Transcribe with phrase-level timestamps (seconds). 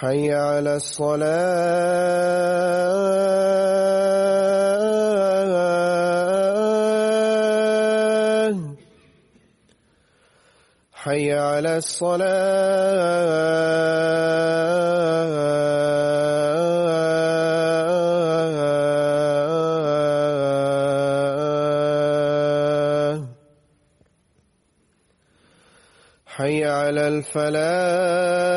[0.00, 1.28] حي على الصلاة.
[10.92, 12.28] حي على الصلاة.
[26.26, 28.48] حي على الفلاح.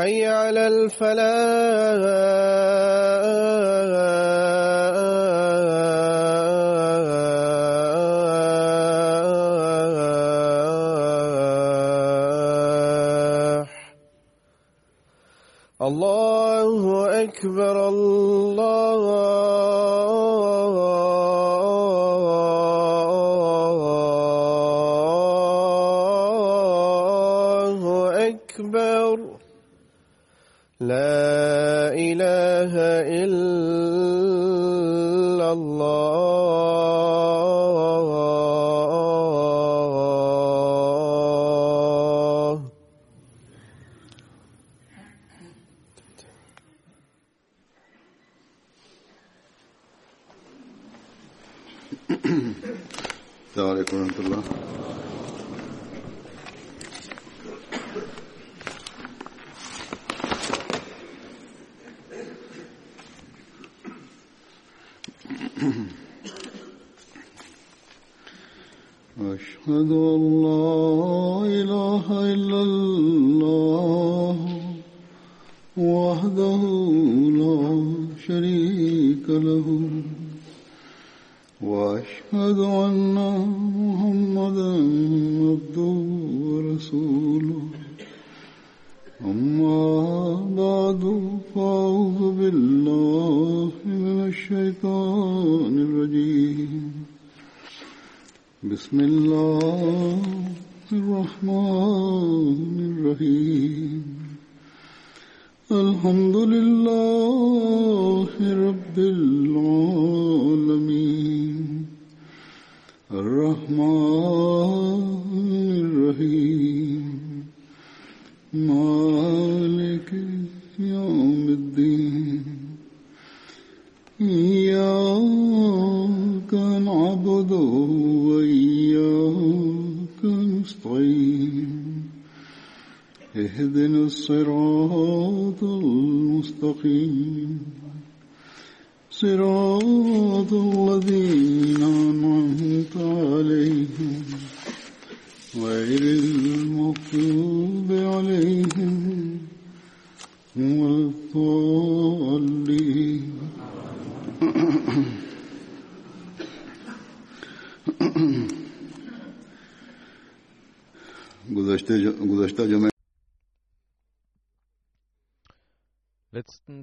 [0.00, 1.10] حي على الفلاح.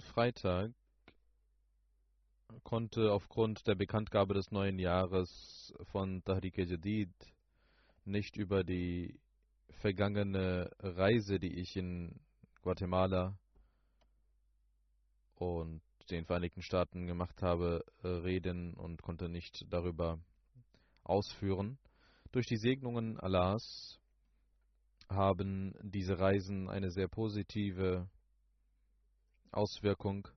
[0.01, 0.71] Freitag
[2.63, 7.13] konnte aufgrund der Bekanntgabe des neuen Jahres von Tahrik Jadid
[8.05, 9.19] nicht über die
[9.69, 12.19] vergangene Reise, die ich in
[12.61, 13.37] Guatemala
[15.35, 20.19] und den Vereinigten Staaten gemacht habe, äh, reden und konnte nicht darüber
[21.03, 21.77] ausführen.
[22.31, 23.99] Durch die Segnungen Allahs
[25.09, 28.09] haben diese Reisen eine sehr positive
[29.51, 30.27] Auswirkung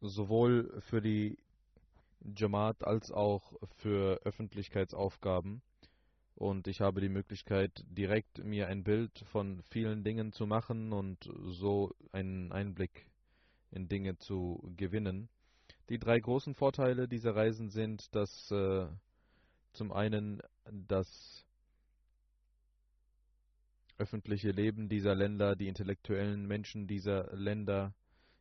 [0.00, 1.38] sowohl für die
[2.36, 5.62] Jamaat als auch für Öffentlichkeitsaufgaben.
[6.34, 11.30] Und ich habe die Möglichkeit, direkt mir ein Bild von vielen Dingen zu machen und
[11.46, 13.06] so einen Einblick
[13.70, 15.28] in Dinge zu gewinnen.
[15.88, 18.86] Die drei großen Vorteile dieser Reisen sind, dass äh,
[19.72, 21.35] zum einen das
[23.98, 27.94] öffentliche Leben dieser Länder, die intellektuellen Menschen dieser Länder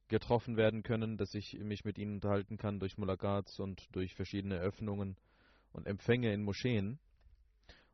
[0.07, 4.59] getroffen werden können, dass ich mich mit ihnen unterhalten kann durch Mulakats und durch verschiedene
[4.59, 5.17] Öffnungen
[5.71, 6.99] und Empfänge in Moscheen.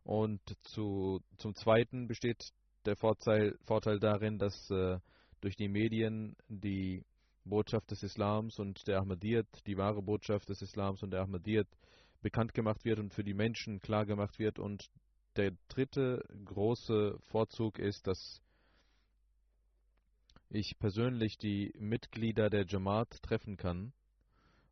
[0.03, 2.51] Und zu, zum Zweiten besteht
[2.85, 4.99] der Vorteil, Vorteil darin, dass äh,
[5.41, 7.05] durch die Medien die
[7.45, 11.67] Botschaft des Islams und der Ahmadiyyat, die wahre Botschaft des Islams und der Ahmadiyyat
[12.21, 14.59] bekannt gemacht wird und für die Menschen klar gemacht wird.
[14.59, 14.89] Und
[15.35, 18.41] der dritte große Vorzug ist, dass
[20.49, 23.93] ich persönlich die Mitglieder der Jamaat treffen kann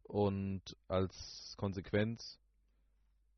[0.04, 2.40] und als Konsequenz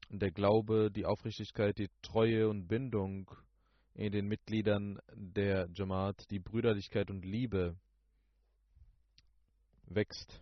[0.09, 3.29] der Glaube, die Aufrichtigkeit, die Treue und Bindung
[3.93, 7.77] in den Mitgliedern der Jamaat, die Brüderlichkeit und Liebe
[9.85, 10.41] wächst.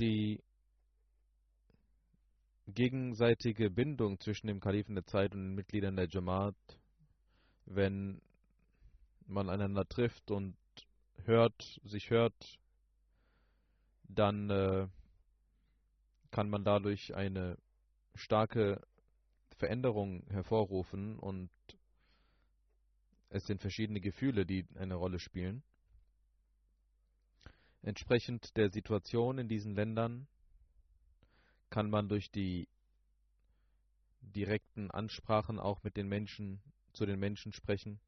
[0.00, 0.40] Die
[2.68, 6.54] gegenseitige Bindung zwischen dem Kalifen der Zeit und den Mitgliedern der Jamaat,
[7.66, 8.20] wenn
[9.26, 10.56] man einander trifft und
[11.24, 12.58] hört, sich hört,
[14.04, 14.88] dann äh,
[16.30, 17.58] kann man dadurch eine
[18.14, 18.80] starke
[19.56, 21.50] Veränderung hervorrufen und
[23.30, 25.62] es sind verschiedene Gefühle, die eine Rolle spielen.
[27.82, 30.26] Entsprechend der Situation in diesen Ländern
[31.70, 32.68] kann man durch die
[34.20, 36.60] direkten Ansprachen auch mit den Menschen
[36.92, 38.00] zu den Menschen sprechen.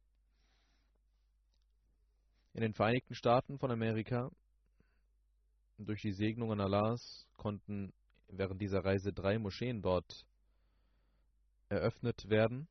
[2.52, 4.30] In den Vereinigten Staaten von Amerika
[5.78, 7.92] durch die Segnungen Allahs konnten
[8.28, 10.26] während dieser Reise drei Moscheen dort
[11.68, 12.68] eröffnet werden.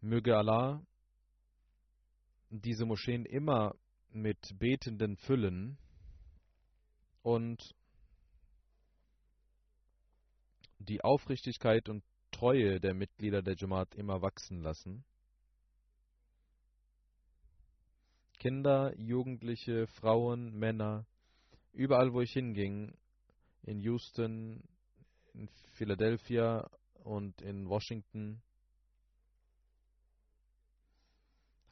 [0.00, 0.82] Möge Allah
[2.60, 3.74] diese Moscheen immer
[4.12, 5.76] mit Betenden füllen
[7.22, 7.74] und
[10.78, 15.04] die Aufrichtigkeit und Treue der Mitglieder der Jamaat immer wachsen lassen.
[18.38, 21.06] Kinder, Jugendliche, Frauen, Männer,
[21.72, 22.96] überall wo ich hinging,
[23.62, 24.62] in Houston,
[25.32, 26.68] in Philadelphia
[27.02, 28.42] und in Washington,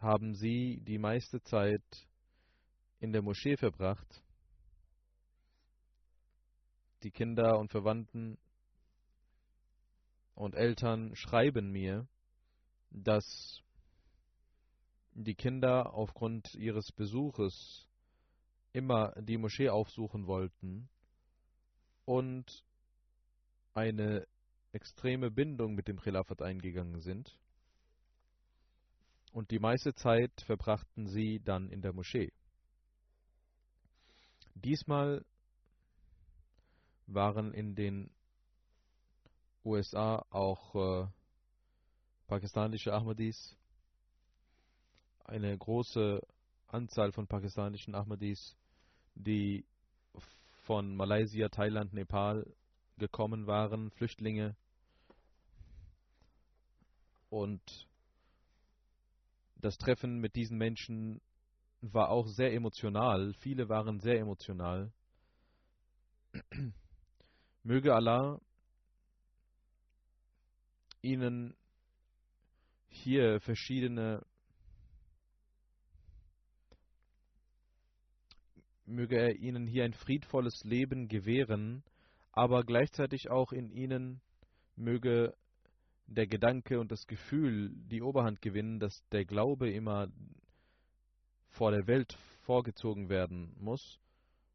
[0.02, 1.82] haben sie die meiste Zeit
[3.00, 4.22] in der Moschee verbracht
[7.02, 8.38] die Kinder und Verwandten
[10.34, 12.06] und Eltern schreiben mir,
[12.90, 13.60] dass
[15.14, 17.86] die Kinder aufgrund ihres Besuches
[18.72, 20.88] immer die Moschee aufsuchen wollten
[22.04, 22.64] und
[23.74, 24.26] eine
[24.72, 27.38] extreme Bindung mit dem Khilafat eingegangen sind.
[29.32, 32.32] Und die meiste Zeit verbrachten sie dann in der Moschee.
[34.54, 35.24] Diesmal
[37.06, 38.10] waren in den
[39.64, 41.06] USA auch äh,
[42.26, 43.56] pakistanische Ahmadis.
[45.24, 46.20] Eine große
[46.66, 48.54] Anzahl von pakistanischen Ahmadis,
[49.14, 49.64] die
[50.64, 52.46] von Malaysia, Thailand, Nepal
[52.98, 54.56] gekommen waren, Flüchtlinge.
[57.30, 57.88] Und
[59.62, 61.20] das Treffen mit diesen Menschen
[61.80, 63.32] war auch sehr emotional.
[63.38, 64.92] Viele waren sehr emotional.
[67.62, 68.40] Möge Allah
[71.00, 71.56] ihnen
[72.88, 74.24] hier verschiedene
[78.84, 81.82] möge er ihnen hier ein friedvolles Leben gewähren,
[82.32, 84.20] aber gleichzeitig auch in ihnen
[84.76, 85.34] möge
[86.14, 90.08] der Gedanke und das Gefühl die Oberhand gewinnen, dass der Glaube immer
[91.50, 94.00] vor der Welt vorgezogen werden muss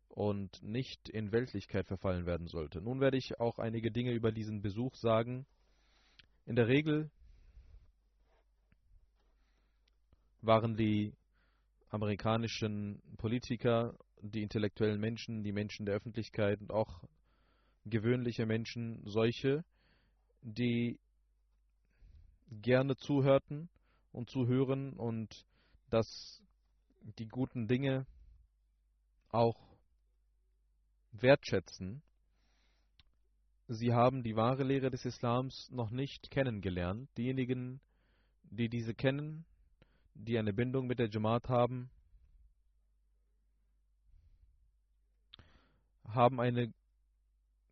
[0.09, 2.81] und nicht in Weltlichkeit verfallen werden sollte.
[2.81, 5.45] Nun werde ich auch einige Dinge über diesen Besuch sagen.
[6.45, 7.09] In der Regel
[10.41, 11.13] waren die
[11.89, 17.03] amerikanischen Politiker, die intellektuellen Menschen, die Menschen der Öffentlichkeit und auch
[17.85, 19.63] gewöhnliche Menschen solche,
[20.41, 20.99] die
[22.49, 23.69] gerne zuhörten
[24.11, 25.45] und zuhören und
[25.89, 26.41] dass
[27.01, 28.05] die guten Dinge
[29.29, 29.77] auch
[31.11, 32.01] wertschätzen.
[33.67, 37.09] Sie haben die wahre Lehre des Islams noch nicht kennengelernt.
[37.17, 37.81] Diejenigen,
[38.43, 39.45] die diese kennen,
[40.13, 41.89] die eine Bindung mit der Jamaat haben,
[46.07, 46.73] haben eine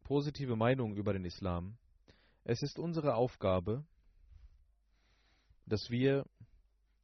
[0.04, 1.78] positive Meinung über den Islam.
[2.44, 3.86] Es ist unsere Aufgabe,
[5.66, 6.26] dass wir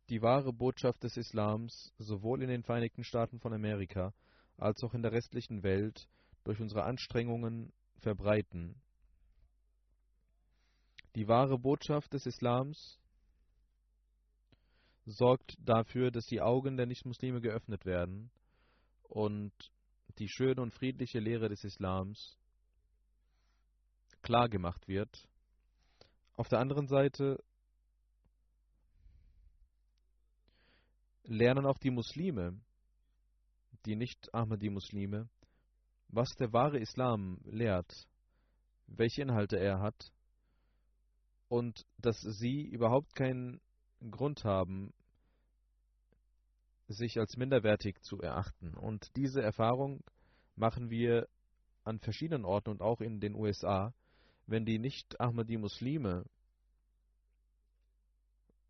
[0.10, 4.14] die wahre Botschaft des Islams sowohl in den Vereinigten Staaten von Amerika
[4.58, 6.08] als auch in der restlichen Welt
[6.44, 8.76] durch unsere Anstrengungen verbreiten.
[11.16, 13.00] Die wahre Botschaft des Islams
[15.06, 18.32] sorgt dafür, dass die Augen der Nichtmuslime geöffnet werden
[19.04, 19.52] und
[20.20, 22.38] die schöne und friedliche Lehre des Islams
[24.22, 25.28] klar gemacht wird.
[26.36, 27.44] Auf der anderen Seite
[31.24, 32.60] lernen auch die Muslime,
[33.86, 35.30] die nicht Ahmadi-Muslime,
[36.10, 38.08] was der wahre Islam lehrt,
[38.88, 40.12] welche Inhalte er hat
[41.48, 43.62] und dass sie überhaupt keinen
[44.10, 44.94] Grund haben,
[46.88, 48.74] sich als minderwertig zu erachten.
[48.74, 50.04] Und diese Erfahrung
[50.56, 51.28] machen wir
[51.84, 53.94] an verschiedenen Orten und auch in den USA,
[54.48, 56.26] wenn die Nicht-Ahmadi-Muslime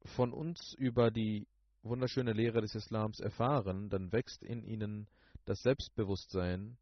[0.05, 1.48] von uns über die
[1.84, 5.08] wunderschöne Lehre des Islams erfahren, dann wächst in ihnen
[5.46, 6.78] das Selbstbewusstsein,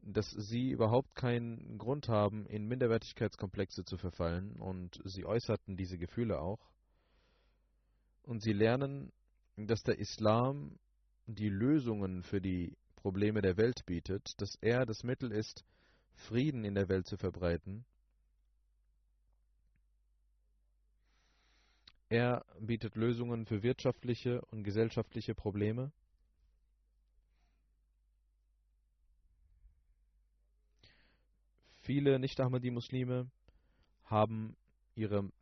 [0.00, 6.40] dass sie überhaupt keinen Grund haben, in Minderwertigkeitskomplexe zu verfallen und sie äußerten diese Gefühle
[6.40, 6.70] auch.
[8.24, 9.12] Und sie lernen,
[9.56, 10.78] dass der Islam
[11.26, 15.64] die Lösungen für die Probleme der Welt bietet, dass er das Mittel ist,
[16.14, 17.84] Frieden in der Welt zu verbreiten
[22.12, 25.90] Er bietet Lösungen für wirtschaftliche und gesellschaftliche Probleme.
[31.80, 33.30] Viele Nicht-Ahmadi-Muslime
[34.04, 34.58] haben
[34.94, 35.32] ihre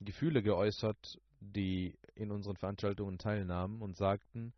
[0.00, 4.52] Gefühle geäußert, die in unseren Veranstaltungen teilnahmen und sagten,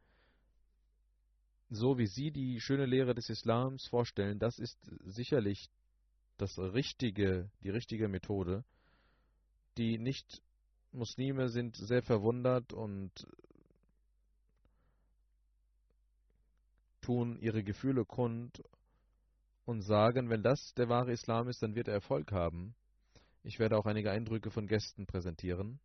[1.68, 5.68] so wie Sie die schöne Lehre des Islams vorstellen, das ist sicherlich
[6.38, 8.64] das richtige, die richtige Methode,
[9.76, 10.40] die nicht
[10.92, 13.12] Muslime sind sehr verwundert und
[17.00, 18.62] tun ihre Gefühle kund
[19.64, 22.74] und sagen, wenn das der wahre Islam ist, dann wird er Erfolg haben.
[23.42, 25.80] Ich werde auch einige Eindrücke von Gästen präsentieren.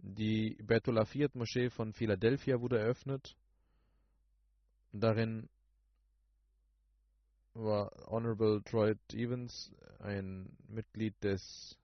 [0.00, 3.36] Die Bertullah Fiat Moschee von Philadelphia wurde eröffnet.
[4.92, 5.48] Darin
[7.58, 11.76] war Honorable Troy Evans, ein Mitglied des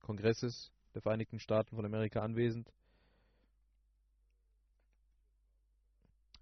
[0.00, 2.72] Kongresses der Vereinigten Staaten von Amerika, anwesend.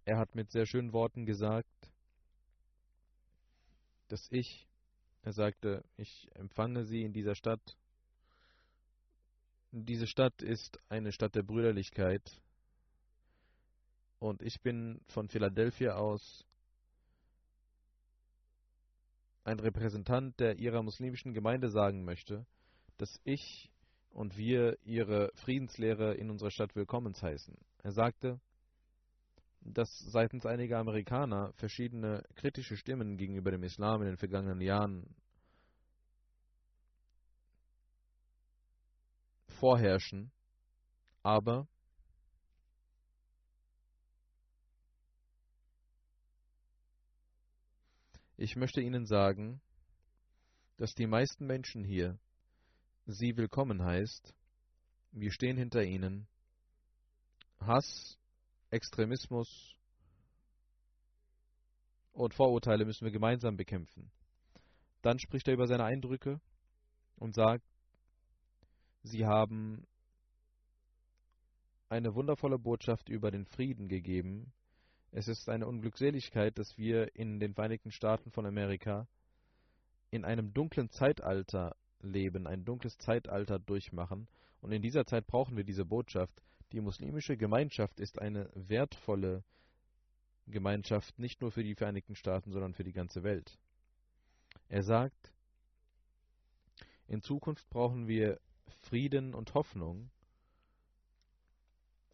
[0.05, 1.69] Er hat mit sehr schönen Worten gesagt,
[4.09, 4.69] dass ich,
[5.23, 7.79] er sagte, ich empfange Sie in dieser Stadt.
[9.71, 12.43] Diese Stadt ist eine Stadt der Brüderlichkeit.
[14.19, 16.45] Und ich bin von Philadelphia aus
[19.45, 22.47] ein Repräsentant der ihrer muslimischen Gemeinde sagen möchte,
[22.99, 23.71] dass ich
[24.11, 27.57] und wir ihre Friedenslehre in unserer Stadt willkommen heißen.
[27.83, 28.41] Er sagte,
[29.61, 35.15] dass seitens einiger Amerikaner verschiedene kritische Stimmen gegenüber dem Islam in den vergangenen Jahren
[39.47, 40.33] vorherrschen,
[41.23, 41.69] aber
[48.43, 49.61] Ich möchte Ihnen sagen,
[50.77, 52.19] dass die meisten Menschen hier
[53.07, 54.35] Sie willkommen heißt.
[55.13, 56.27] Wir stehen hinter Ihnen.
[57.61, 58.19] Hass,
[58.71, 59.77] Extremismus
[62.11, 64.11] und Vorurteile müssen wir gemeinsam bekämpfen.
[65.03, 66.41] Dann spricht er über seine Eindrücke
[67.15, 67.65] und sagt,
[69.05, 69.87] Sie haben
[71.89, 74.53] eine wundervolle Botschaft über den Frieden gegeben,
[75.13, 79.07] es ist eine Unglückseligkeit, dass wir in den Vereinigten Staaten von Amerika
[80.11, 84.27] in einem dunklen Zeitalter leben, ein dunkles Zeitalter durchmachen.
[84.63, 86.43] Und in dieser Zeit brauchen wir diese Botschaft.
[86.73, 89.45] Die muslimische Gemeinschaft ist eine wertvolle
[90.47, 93.59] Gemeinschaft, nicht nur für die Vereinigten Staaten, sondern für die ganze Welt.
[94.69, 95.35] Er sagt,
[97.07, 98.41] in Zukunft brauchen wir
[98.81, 100.11] Frieden und Hoffnung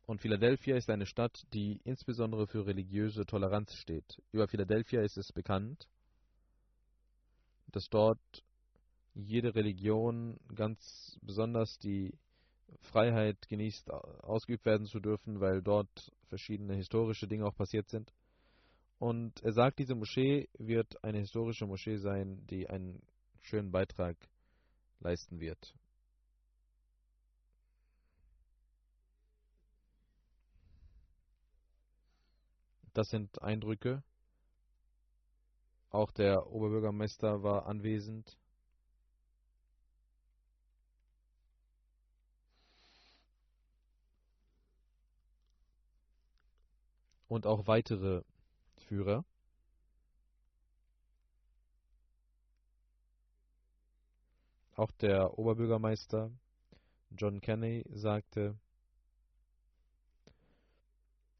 [0.08, 4.22] und Philadelphia ist eine Stadt, die insbesondere für religiöse Toleranz steht.
[4.32, 5.86] Über Philadelphia ist es bekannt,
[7.66, 8.18] dass dort
[9.12, 12.14] jede Religion ganz besonders die
[12.80, 18.10] Freiheit genießt, ausgeübt werden zu dürfen, weil dort verschiedene historische Dinge auch passiert sind.
[18.98, 23.02] Und er sagt, diese Moschee wird eine historische Moschee sein, die einen
[23.42, 24.16] schönen Beitrag
[25.00, 25.74] leisten wird.
[32.98, 34.02] Das sind Eindrücke.
[35.90, 38.36] Auch der Oberbürgermeister war anwesend.
[47.28, 48.24] Und auch weitere
[48.88, 49.24] Führer.
[54.74, 56.32] Auch der Oberbürgermeister
[57.10, 58.58] John Kenney sagte,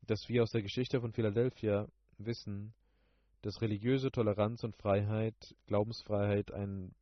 [0.08, 1.86] dass wir aus der Geschichte von Philadelphia
[2.16, 2.72] wissen,
[3.42, 6.94] dass religiöse Toleranz und Freiheit, Glaubensfreiheit ein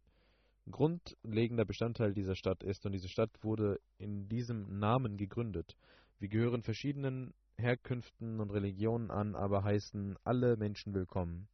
[0.68, 5.76] grundlegender Bestandteil dieser Stadt ist und diese Stadt wurde in diesem Namen gegründet.
[6.18, 11.46] Wir gehören verschiedenen Herkünften und Religionen an, aber heißen alle Menschen willkommen.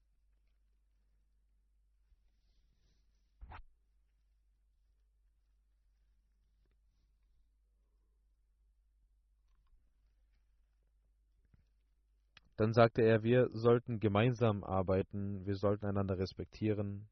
[12.62, 17.08] Dann sagte er, wir sollten gemeinsam arbeiten, wir sollten einander respektieren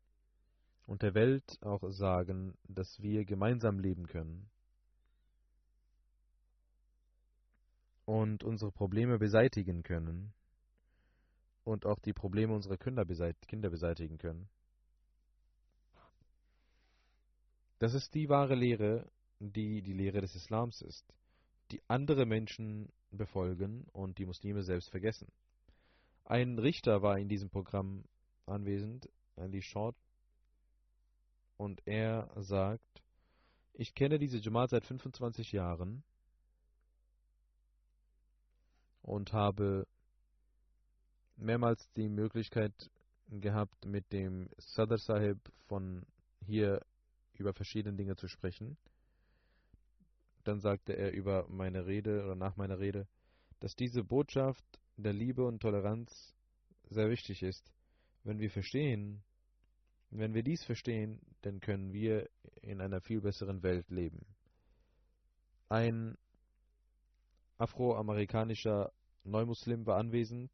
[0.86, 4.48] und der Welt auch sagen, dass wir gemeinsam leben können.
[8.04, 10.32] Und unsere Probleme beseitigen können.
[11.64, 14.48] Und auch die Probleme unserer Kinder, beseitigen können.
[17.80, 19.10] Das ist die wahre Lehre,
[19.40, 21.12] die die Lehre des Islams ist,
[21.72, 25.28] die andere Menschen befolgen und die Muslime selbst vergessen.
[26.24, 28.04] Ein Richter war in diesem Programm
[28.46, 29.96] anwesend, Andy Short,
[31.56, 33.02] und er sagt,
[33.74, 36.02] ich kenne diese Jamaat seit 25 Jahren
[39.02, 39.86] und habe
[41.36, 42.90] mehrmals die Möglichkeit
[43.28, 46.06] gehabt, mit dem Sadr Sahib von
[46.44, 46.80] hier
[47.34, 48.76] über verschiedene Dinge zu sprechen.
[50.44, 53.06] Dann sagte er über meine Rede oder nach meiner Rede,
[53.60, 54.64] dass diese Botschaft
[54.96, 56.34] der Liebe und Toleranz
[56.88, 57.72] sehr wichtig ist.
[58.24, 59.22] Wenn wir verstehen,
[60.10, 62.28] wenn wir dies verstehen, dann können wir
[62.62, 64.26] in einer viel besseren Welt leben.
[65.68, 66.18] Ein
[67.58, 68.92] afroamerikanischer
[69.24, 70.50] Neumuslim war anwesend.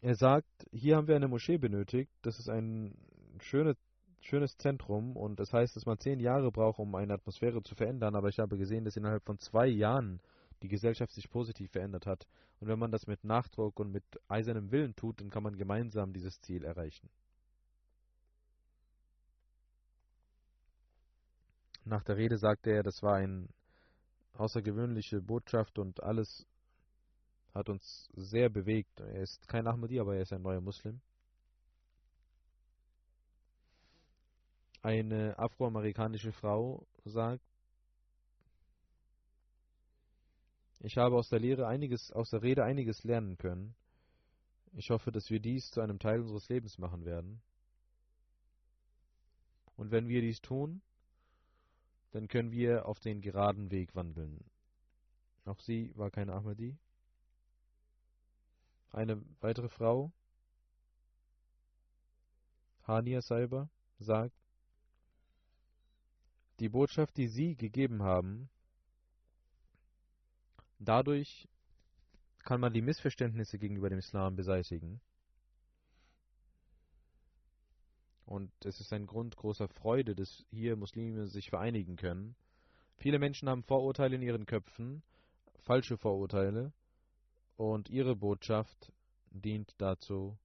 [0.00, 2.10] Er sagt, hier haben wir eine Moschee benötigt.
[2.22, 2.96] Das ist ein
[3.40, 3.76] schöne,
[4.20, 8.14] schönes Zentrum und das heißt, dass man zehn Jahre braucht, um eine Atmosphäre zu verändern.
[8.14, 10.20] Aber ich habe gesehen, dass innerhalb von zwei Jahren
[10.62, 12.26] die Gesellschaft sich positiv verändert hat.
[12.60, 16.12] Und wenn man das mit Nachdruck und mit eisernem Willen tut, dann kann man gemeinsam
[16.12, 17.08] dieses Ziel erreichen.
[21.84, 23.48] Nach der Rede sagte er, das war eine
[24.34, 26.46] außergewöhnliche Botschaft und alles
[27.58, 29.00] hat uns sehr bewegt.
[29.00, 31.00] Er ist kein Ahmadi, aber er ist ein neuer Muslim.
[34.80, 37.44] Eine afroamerikanische Frau sagt,
[40.80, 43.74] ich habe aus der Lehre einiges, aus der Rede einiges lernen können.
[44.74, 47.42] Ich hoffe, dass wir dies zu einem Teil unseres Lebens machen werden.
[49.74, 50.80] Und wenn wir dies tun,
[52.12, 54.44] dann können wir auf den geraden Weg wandeln.
[55.44, 56.78] Auch sie war keine Ahmadi.
[58.90, 60.12] Eine weitere Frau,
[62.86, 64.34] Hania Saiba, sagt,
[66.58, 68.48] die Botschaft, die Sie gegeben haben,
[70.78, 71.48] dadurch
[72.44, 75.00] kann man die Missverständnisse gegenüber dem Islam beseitigen.
[78.24, 82.36] Und es ist ein Grund großer Freude, dass hier Muslime sich vereinigen können.
[82.96, 85.02] Viele Menschen haben Vorurteile in ihren Köpfen,
[85.60, 86.72] falsche Vorurteile,
[87.58, 88.92] und ihre Botschaft
[89.30, 90.38] dient dazu,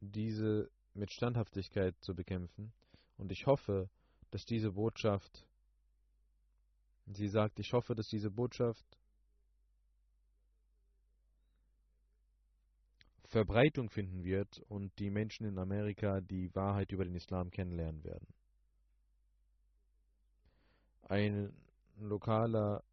[0.00, 2.70] diese mit Standhaftigkeit zu bekämpfen.
[3.16, 3.88] Und ich hoffe,
[4.30, 5.48] dass diese Botschaft,
[7.06, 8.84] sie sagt, ich hoffe, dass diese Botschaft
[13.24, 18.26] Verbreitung finden wird und die Menschen in Amerika die Wahrheit über den Islam kennenlernen werden.
[21.04, 21.54] Ein
[21.98, 22.84] lokaler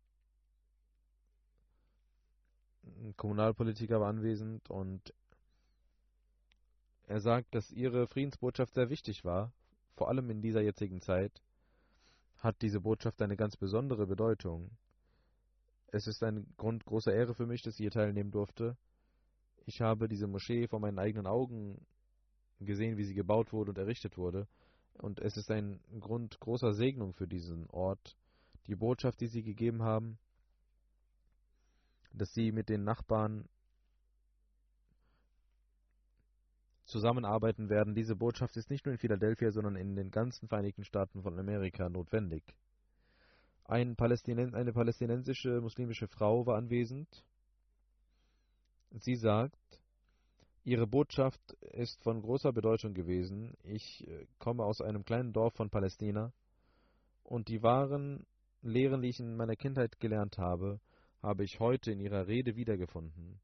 [3.17, 5.13] Kommunalpolitiker war anwesend und
[7.07, 9.51] er sagt, dass ihre Friedensbotschaft sehr wichtig war,
[9.95, 11.41] vor allem in dieser jetzigen Zeit
[12.37, 14.69] hat diese Botschaft eine ganz besondere Bedeutung.
[15.87, 18.77] Es ist ein Grund großer Ehre für mich, dass ich hier teilnehmen durfte.
[19.65, 21.85] Ich habe diese Moschee vor meinen eigenen Augen
[22.59, 24.47] gesehen, wie sie gebaut wurde und errichtet wurde.
[24.93, 28.17] Und es ist ein Grund großer Segnung für diesen Ort.
[28.67, 30.19] Die Botschaft, die sie gegeben haben,
[32.13, 33.47] dass sie mit den Nachbarn
[36.85, 37.93] zusammenarbeiten werden.
[37.93, 41.87] Diese Botschaft ist nicht nur in Philadelphia, sondern in den ganzen Vereinigten Staaten von Amerika
[41.87, 42.43] notwendig.
[43.65, 47.23] Ein Palästinen eine palästinensische muslimische Frau war anwesend.
[48.91, 49.59] Sie sagt,
[50.63, 51.39] ihre Botschaft
[51.73, 53.53] ist von großer Bedeutung gewesen.
[53.63, 56.33] Ich äh, komme aus einem kleinen Dorf von Palästina
[57.23, 58.25] und die wahren
[58.63, 60.79] Lehren, die ich in meiner Kindheit gelernt habe,
[61.21, 63.39] habe ich heute in ihrer Rede wiedergefunden.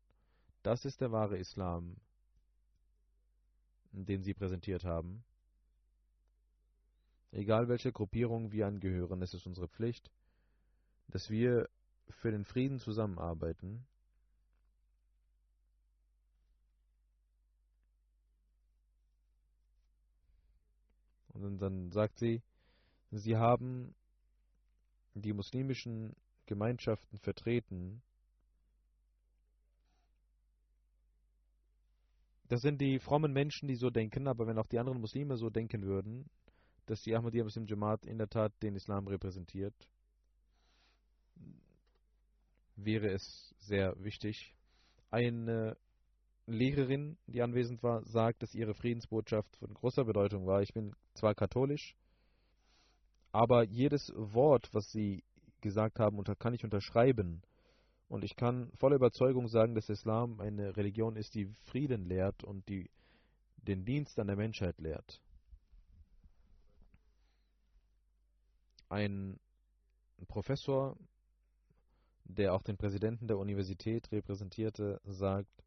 [0.63, 1.97] Das ist der wahre Islam,
[3.91, 5.23] den sie präsentiert haben.
[7.31, 10.09] Egal welcher Gruppierung wir angehören, es ist unsere Pflicht,
[11.07, 11.69] dass wir
[12.09, 13.85] für den Frieden zusammenarbeiten.
[21.33, 22.41] Und dann sagt sie,
[23.11, 23.93] sie haben
[25.13, 28.01] die muslimischen Gemeinschaften vertreten.
[32.47, 35.49] Das sind die frommen Menschen, die so denken, aber wenn auch die anderen Muslime so
[35.49, 36.29] denken würden,
[36.85, 39.73] dass die Ahmadiyya Muslim Jamaat in der Tat den Islam repräsentiert,
[42.75, 44.53] wäre es sehr wichtig.
[45.09, 45.77] Eine
[46.45, 50.61] Lehrerin, die anwesend war, sagt, dass ihre Friedensbotschaft von großer Bedeutung war.
[50.61, 51.95] Ich bin zwar katholisch,
[53.31, 55.23] aber jedes Wort, was sie
[55.65, 57.41] gesagt haben, kann ich unterschreiben.
[58.07, 62.69] Und ich kann voller Überzeugung sagen, dass Islam eine Religion ist, die Frieden lehrt und
[62.69, 62.89] die
[63.57, 65.19] den Dienst an der Menschheit lehrt.
[68.89, 69.39] Ein
[70.27, 70.95] Professor,
[72.25, 75.63] der auch den Präsidenten der Universität repräsentierte, sagt,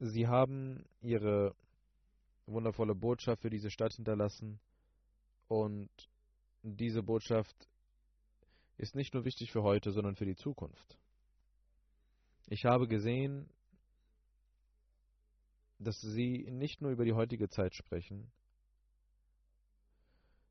[0.00, 1.54] Sie haben Ihre
[2.46, 4.58] wundervolle Botschaft für diese Stadt hinterlassen
[5.48, 5.90] und
[6.62, 7.68] diese Botschaft
[8.76, 10.98] ist nicht nur wichtig für heute, sondern für die Zukunft.
[12.46, 13.48] Ich habe gesehen,
[15.78, 18.30] dass sie nicht nur über die heutige Zeit sprechen,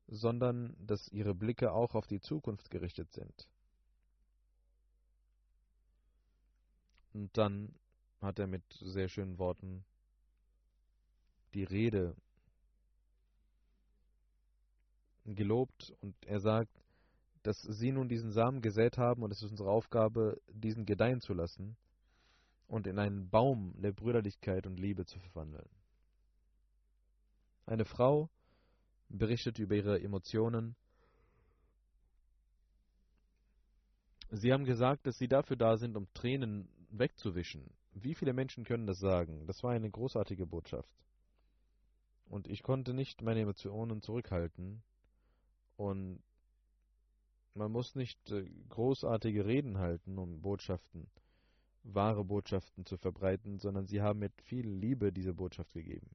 [0.06, 3.48] sondern dass ihre Blicke auch auf die Zukunft gerichtet sind.
[7.12, 7.74] Und dann
[8.20, 9.84] hat er mit sehr schönen Worten
[11.54, 12.16] die Rede
[15.24, 16.83] gelobt und er sagt,
[17.44, 21.34] dass sie nun diesen Samen gesät haben und es ist unsere Aufgabe, diesen gedeihen zu
[21.34, 21.76] lassen
[22.66, 25.68] und in einen Baum der Brüderlichkeit und Liebe zu verwandeln.
[27.66, 28.30] Eine Frau
[29.10, 30.74] berichtet über ihre Emotionen.
[34.30, 37.70] Sie haben gesagt, dass sie dafür da sind, um Tränen wegzuwischen.
[37.92, 39.46] Wie viele Menschen können das sagen?
[39.46, 40.90] Das war eine großartige Botschaft.
[42.26, 44.82] Und ich konnte nicht meine Emotionen zurückhalten
[45.76, 46.22] und
[47.54, 51.06] man muss nicht äh, großartige Reden halten, um Botschaften,
[51.84, 56.10] wahre Botschaften zu verbreiten, sondern sie haben mit viel Liebe diese Botschaft gegeben.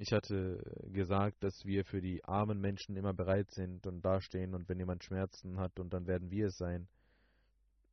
[0.00, 4.68] Ich hatte gesagt, dass wir für die armen Menschen immer bereit sind und dastehen und
[4.68, 6.86] wenn jemand Schmerzen hat und dann werden wir es sein,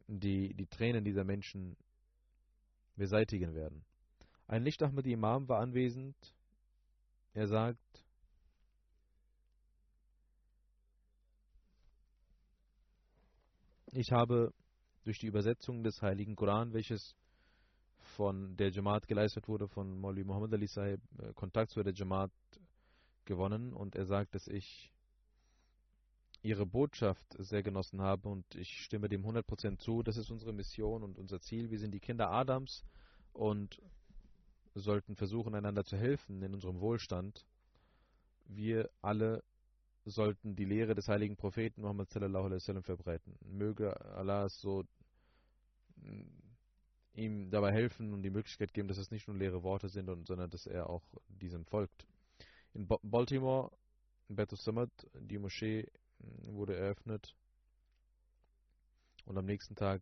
[0.07, 1.75] die die Tränen dieser Menschen
[2.95, 3.83] beseitigen werden.
[4.47, 6.15] Ein Licht Ahmadi Imam war anwesend
[7.35, 8.05] er sagt,
[13.91, 14.53] ich habe
[15.03, 17.15] durch die Übersetzung des Heiligen Koran, welches
[18.15, 22.31] von der Jamaat geleistet wurde, von Maulvi Muhammad Ali Sahib, äh, Kontakt zu der Jamaat
[23.25, 24.93] gewonnen und er sagt, dass ich
[26.41, 30.03] ihre Botschaft sehr genossen habe und ich stimme dem 100% zu.
[30.03, 31.69] Das ist unsere Mission und unser Ziel.
[31.69, 32.85] Wir sind die Kinder Adams
[33.33, 33.81] und
[34.81, 37.45] sollten versuchen, einander zu helfen in unserem Wohlstand.
[38.45, 39.43] Wir alle
[40.05, 43.37] sollten die Lehre des heiligen Propheten Muhammad sallallahu alaihi wasallam verbreiten.
[43.41, 44.83] Möge Allah so
[45.95, 46.23] mm,
[47.13, 50.49] ihm dabei helfen und die Möglichkeit geben, dass es nicht nur leere Worte sind, sondern
[50.49, 52.05] dass er auch diesem folgt.
[52.73, 53.71] In Baltimore,
[54.27, 57.35] in Samad, die Moschee mm, wurde eröffnet
[59.25, 60.01] und am nächsten Tag,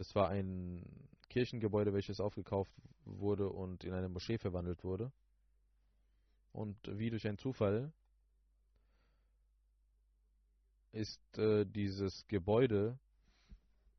[0.00, 0.82] es war ein
[1.28, 2.72] Kirchengebäude, welches aufgekauft
[3.04, 5.12] wurde und in eine Moschee verwandelt wurde.
[6.52, 7.92] Und wie durch einen Zufall
[10.92, 12.98] ist äh, dieses Gebäude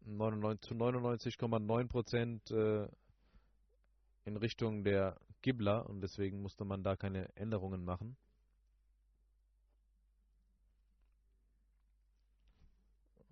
[0.05, 2.89] 99, zu 99,9% äh,
[4.25, 8.17] in Richtung der Gibla und deswegen musste man da keine Änderungen machen.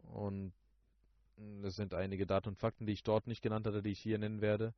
[0.03, 0.53] Und
[1.63, 4.17] es sind einige Daten und Fakten, die ich dort nicht genannt hatte, die ich hier
[4.17, 4.73] nennen werde.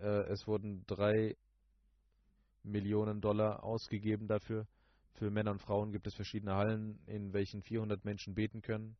[0.00, 1.36] Äh, es wurden drei
[2.62, 4.66] Millionen Dollar ausgegeben dafür.
[5.14, 8.96] Für Männer und Frauen gibt es verschiedene Hallen, in welchen 400 Menschen beten können.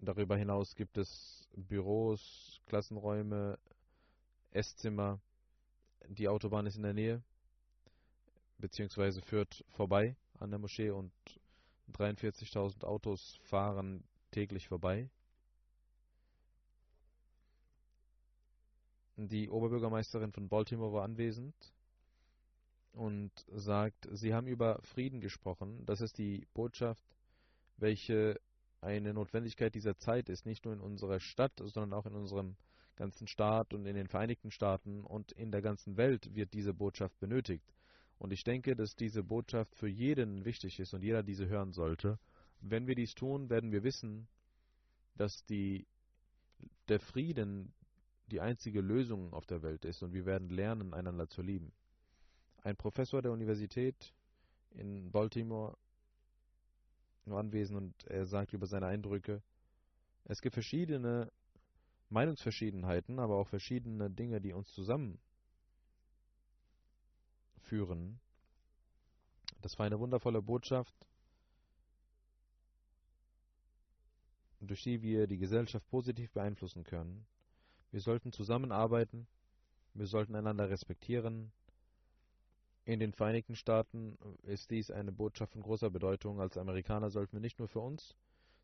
[0.00, 3.58] Darüber hinaus gibt es Büros, Klassenräume,
[4.50, 5.20] Esszimmer.
[6.08, 7.22] Die Autobahn ist in der Nähe,
[8.58, 11.12] beziehungsweise führt vorbei an der Moschee und
[11.92, 15.08] 43.000 Autos fahren täglich vorbei.
[19.16, 21.54] Die Oberbürgermeisterin von Baltimore war anwesend
[22.92, 25.84] und sagt, sie haben über Frieden gesprochen.
[25.86, 27.04] Das ist die Botschaft,
[27.76, 28.40] welche
[28.80, 32.56] eine Notwendigkeit dieser Zeit ist, nicht nur in unserer Stadt, sondern auch in unserem
[32.96, 37.18] ganzen Staat und in den Vereinigten Staaten und in der ganzen Welt wird diese Botschaft
[37.20, 37.72] benötigt.
[38.18, 42.18] Und ich denke, dass diese Botschaft für jeden wichtig ist und jeder diese hören sollte.
[42.62, 44.28] Wenn wir dies tun, werden wir wissen,
[45.16, 45.86] dass die,
[46.88, 47.72] der Frieden
[48.28, 51.72] die einzige Lösung auf der Welt ist und wir werden lernen, einander zu lieben.
[52.62, 54.14] Ein Professor der Universität
[54.70, 55.76] in Baltimore
[57.24, 59.42] war anwesend und er sagt über seine Eindrücke,
[60.24, 61.32] es gibt verschiedene
[62.10, 65.18] Meinungsverschiedenheiten, aber auch verschiedene Dinge, die uns zusammenführen.
[69.60, 70.94] Das war eine wundervolle Botschaft,
[74.68, 77.26] durch die wir die Gesellschaft positiv beeinflussen können.
[77.90, 79.26] Wir sollten zusammenarbeiten,
[79.94, 81.52] wir sollten einander respektieren.
[82.84, 86.40] In den Vereinigten Staaten ist dies eine Botschaft von großer Bedeutung.
[86.40, 88.16] Als Amerikaner sollten wir nicht nur für uns,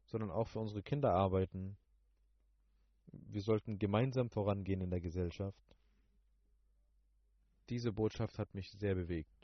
[0.07, 1.77] sondern auch für unsere Kinder arbeiten.
[3.13, 5.63] Wir sollten gemeinsam vorangehen in der Gesellschaft.
[7.69, 9.39] Diese Botschaft hat mich sehr bewegt.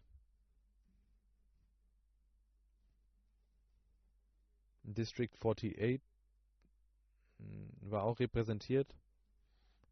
[4.82, 6.13] District 48 hm,
[7.80, 8.94] war auch repräsentiert.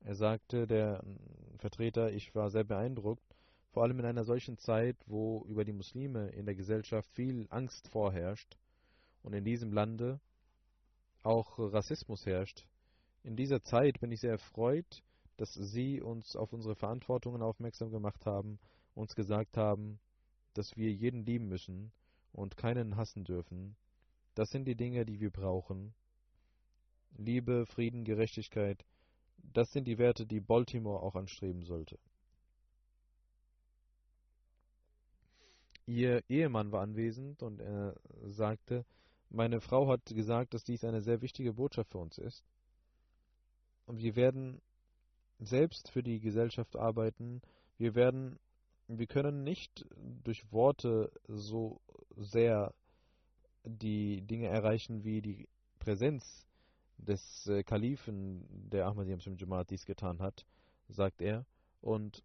[0.01, 1.05] Er sagte, der
[1.59, 3.23] Vertreter, ich war sehr beeindruckt,
[3.71, 7.89] vor allem in einer solchen Zeit, wo über die Muslime in der Gesellschaft viel Angst
[7.89, 8.59] vorherrscht
[9.23, 10.21] und in diesem Lande
[11.23, 12.67] auch Rassismus herrscht.
[13.23, 15.03] In dieser Zeit bin ich sehr erfreut,
[15.37, 18.59] dass Sie uns auf unsere Verantwortungen aufmerksam gemacht haben,
[18.95, 20.01] uns gesagt haben,
[20.55, 21.93] dass wir jeden lieben müssen
[22.33, 23.77] und keinen hassen dürfen.
[24.35, 25.95] Das sind die Dinge, die wir brauchen.
[27.17, 28.85] Liebe, Frieden, Gerechtigkeit,
[29.53, 31.99] das sind die Werte, die Baltimore auch anstreben sollte.
[35.87, 37.97] Ihr Ehemann war anwesend und er
[38.27, 38.85] sagte,
[39.31, 42.45] meine Frau hat gesagt, dass dies eine sehr wichtige Botschaft für uns ist.
[43.87, 44.61] Und wir werden
[45.41, 47.43] selbst für die Gesellschaft arbeiten.
[47.79, 48.39] Wir werden,
[48.87, 49.85] wir können nicht
[50.23, 51.81] durch Worte so
[52.17, 52.75] sehr
[53.65, 55.49] die Dinge erreichen, wie die
[55.79, 56.47] Präsenz
[56.99, 60.47] des äh, Kalifen, der Ahmadiyya Muslim Jamaat dies getan hat,
[60.89, 61.45] sagt er.
[61.81, 62.23] Und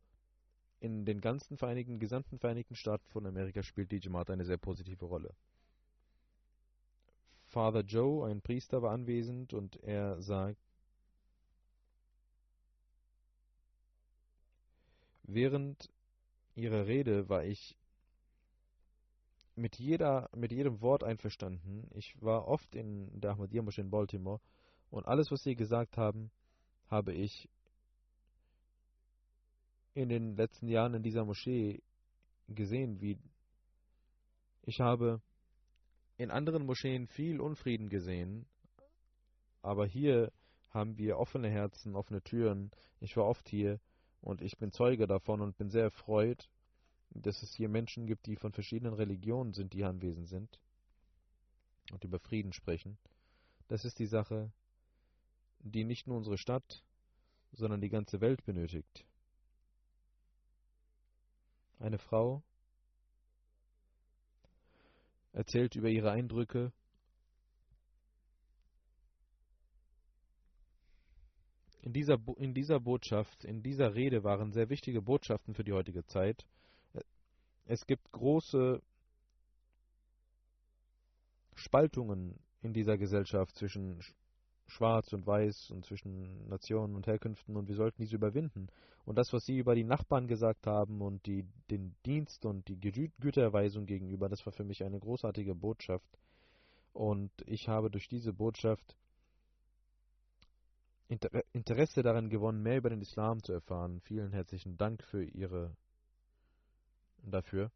[0.80, 5.06] in den ganzen Vereinigten, gesamten Vereinigten Staaten von Amerika spielt die Jamaat eine sehr positive
[5.06, 5.34] Rolle.
[7.46, 10.62] Father Joe, ein Priester, war anwesend und er sagt,
[15.24, 15.90] während
[16.56, 17.78] ihrer Rede war ich
[19.56, 21.90] mit, jeder, mit jedem Wort einverstanden.
[21.96, 24.40] Ich war oft in der Ahmadiyya Moschee in Baltimore
[24.90, 26.32] und alles, was Sie gesagt haben,
[26.90, 27.50] habe ich
[29.94, 31.82] in den letzten Jahren in dieser Moschee
[32.48, 33.18] gesehen, wie
[34.64, 35.22] ich habe
[36.18, 38.46] in anderen Moscheen viel Unfrieden gesehen,
[39.62, 40.32] aber hier
[40.70, 42.72] haben wir offene Herzen, offene Türen.
[43.00, 43.80] Ich war oft hier
[44.22, 46.50] und ich bin Zeuge davon und bin sehr erfreut,
[47.10, 50.60] dass es hier Menschen gibt, die von verschiedenen Religionen sind, die anwesend sind
[51.92, 52.98] und über Frieden sprechen.
[53.68, 54.52] Das ist die Sache,
[55.60, 56.84] die nicht nur unsere Stadt,
[57.52, 59.06] sondern die ganze Welt benötigt.
[61.80, 62.44] Eine Frau
[65.34, 66.72] erzählt über ihre Eindrücke
[71.88, 76.06] in dieser, in dieser Botschaft, in dieser Rede waren sehr wichtige Botschaften für die heutige
[76.06, 76.46] Zeit.
[77.66, 78.82] Es gibt große
[81.56, 84.02] Spaltungen in dieser Gesellschaft zwischen
[84.68, 88.68] Schwarz und Weiß und zwischen Nationen und Herkünften und wir sollten diese überwinden.
[89.06, 92.80] Und das, was Sie über die Nachbarn gesagt haben und die, den Dienst und die
[93.20, 96.20] Gütererweisung gegenüber, das war für mich eine großartige Botschaft.
[96.92, 98.98] Und ich habe durch diese Botschaft
[101.54, 104.02] Interesse daran gewonnen, mehr über den Islam zu erfahren.
[104.02, 105.74] Vielen herzlichen Dank für Ihre
[107.24, 107.72] dafür.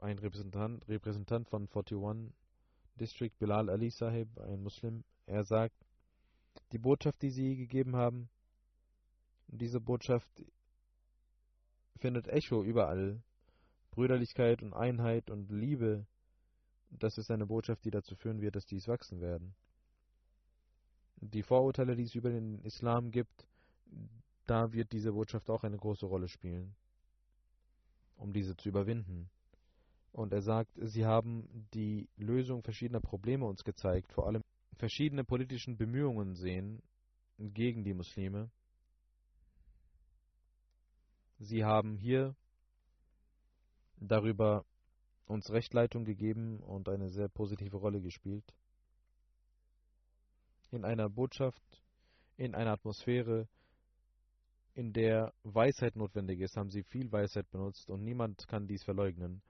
[0.00, 2.32] Ein Repräsentant, Repräsentant von 41
[3.00, 5.86] District Bilal Ali Sahib, ein Muslim, er sagt,
[6.72, 8.28] die Botschaft, die sie gegeben haben,
[9.48, 10.30] diese Botschaft
[11.96, 13.22] findet Echo überall.
[13.90, 16.06] Brüderlichkeit und Einheit und Liebe,
[16.90, 19.54] das ist eine Botschaft, die dazu führen wird, dass dies wachsen werden.
[21.16, 23.46] Die Vorurteile, die es über den Islam gibt,
[24.46, 26.74] da wird diese Botschaft auch eine große Rolle spielen,
[28.16, 29.30] um diese zu überwinden.
[30.12, 34.42] Und er sagt, sie haben die Lösung verschiedener Probleme uns gezeigt, vor allem
[34.76, 36.82] verschiedene politischen Bemühungen sehen
[37.38, 38.50] gegen die Muslime.
[41.38, 42.36] Sie haben hier
[43.96, 44.64] darüber
[45.26, 48.44] uns Rechtleitung gegeben und eine sehr positive Rolle gespielt.
[50.70, 51.62] In einer Botschaft,
[52.36, 53.48] in einer Atmosphäre,
[54.74, 59.42] in der Weisheit notwendig ist, haben sie viel Weisheit benutzt und niemand kann dies verleugnen.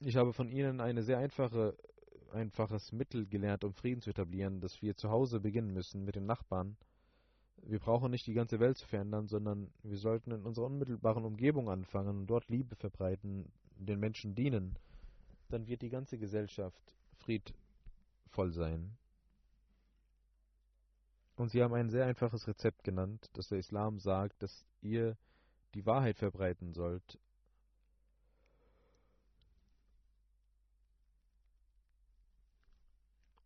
[0.00, 1.76] Ich habe von ihnen ein sehr einfache,
[2.30, 6.26] einfaches Mittel gelernt, um Frieden zu etablieren, dass wir zu Hause beginnen müssen mit den
[6.26, 6.76] Nachbarn.
[7.62, 11.68] Wir brauchen nicht die ganze Welt zu verändern, sondern wir sollten in unserer unmittelbaren Umgebung
[11.68, 14.76] anfangen und dort Liebe verbreiten, den Menschen dienen.
[15.48, 18.96] Dann wird die ganze Gesellschaft friedvoll sein.
[21.36, 25.16] Und sie haben ein sehr einfaches Rezept genannt, dass der Islam sagt, dass ihr
[25.74, 27.18] die Wahrheit verbreiten sollt.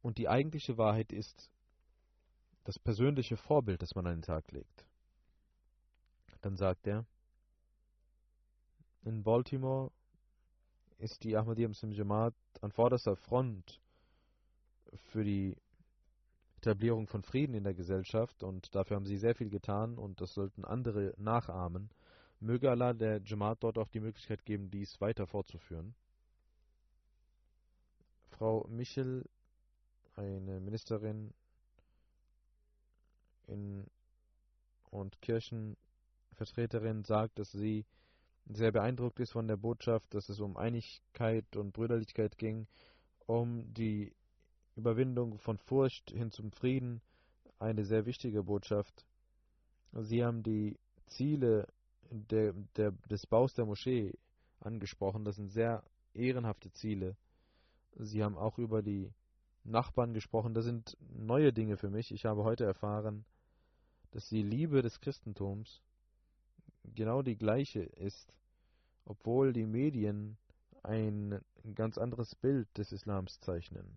[0.02, 1.50] Und die eigentliche Wahrheit ist
[2.64, 4.84] das persönliche Vorbild, das man an den Tag legt.
[6.42, 7.06] Dann sagt er,
[9.04, 9.90] in Baltimore
[10.98, 13.80] ist die Ahmadiyya Muslim Jamaat an vorderster Front
[15.10, 15.56] für die
[16.58, 20.34] Etablierung von Frieden in der Gesellschaft und dafür haben sie sehr viel getan und das
[20.34, 21.90] sollten andere nachahmen.
[22.38, 25.94] Möge Allah der Jamaat dort auch die Möglichkeit geben, dies weiter fortzuführen.
[28.30, 29.24] Frau Michel,
[30.16, 31.32] eine Ministerin
[33.46, 33.86] in
[34.90, 37.86] und Kirchenvertreterin sagt, dass sie
[38.46, 42.66] sehr beeindruckt ist von der Botschaft, dass es um Einigkeit und Brüderlichkeit ging,
[43.26, 44.12] um die
[44.76, 47.00] Überwindung von Furcht hin zum Frieden,
[47.58, 49.06] eine sehr wichtige Botschaft.
[49.92, 51.68] Sie haben die Ziele
[52.10, 54.12] der, der, des Baus der Moschee
[54.60, 55.24] angesprochen.
[55.24, 55.82] Das sind sehr
[56.14, 57.16] ehrenhafte Ziele.
[57.96, 59.12] Sie haben auch über die
[59.64, 60.54] Nachbarn gesprochen.
[60.54, 62.12] Das sind neue Dinge für mich.
[62.12, 63.24] Ich habe heute erfahren,
[64.10, 65.82] dass die Liebe des Christentums
[66.84, 68.32] genau die gleiche ist,
[69.04, 70.36] obwohl die Medien
[70.82, 71.40] ein
[71.74, 73.96] ganz anderes Bild des Islams zeichnen.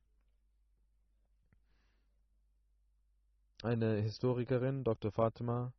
[3.63, 5.12] Eine Historikerin, Dr.
[5.12, 5.73] Fatima,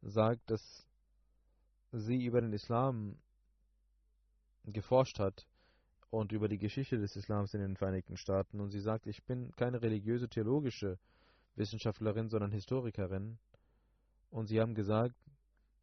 [0.00, 0.86] sagt, dass
[1.92, 3.18] sie über den Islam
[4.64, 5.46] geforscht hat
[6.10, 8.60] und über die Geschichte des Islams in den Vereinigten Staaten.
[8.60, 10.98] Und sie sagt, ich bin keine religiöse theologische
[11.56, 13.38] Wissenschaftlerin, sondern Historikerin.
[14.30, 15.14] Und sie haben gesagt,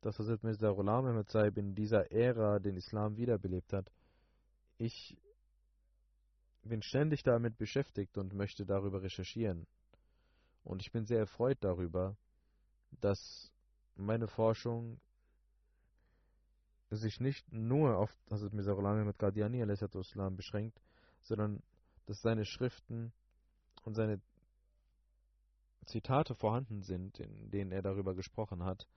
[0.01, 3.91] dass Hazrat Mirza Ghulam Saib in dieser Ära den Islam wiederbelebt hat.
[4.77, 5.17] Ich
[6.63, 9.67] bin ständig damit beschäftigt und möchte darüber recherchieren.
[10.63, 12.17] Und ich bin sehr erfreut darüber,
[13.01, 13.51] dass
[13.95, 14.99] meine Forschung
[16.91, 20.79] sich nicht nur auf Hazrat Mirza Ahmad Qadiani Islam beschränkt,
[21.23, 21.61] sondern
[22.05, 23.11] dass seine Schriften
[23.83, 24.21] und seine
[25.85, 28.87] Zitate vorhanden sind, in denen er darüber gesprochen hat.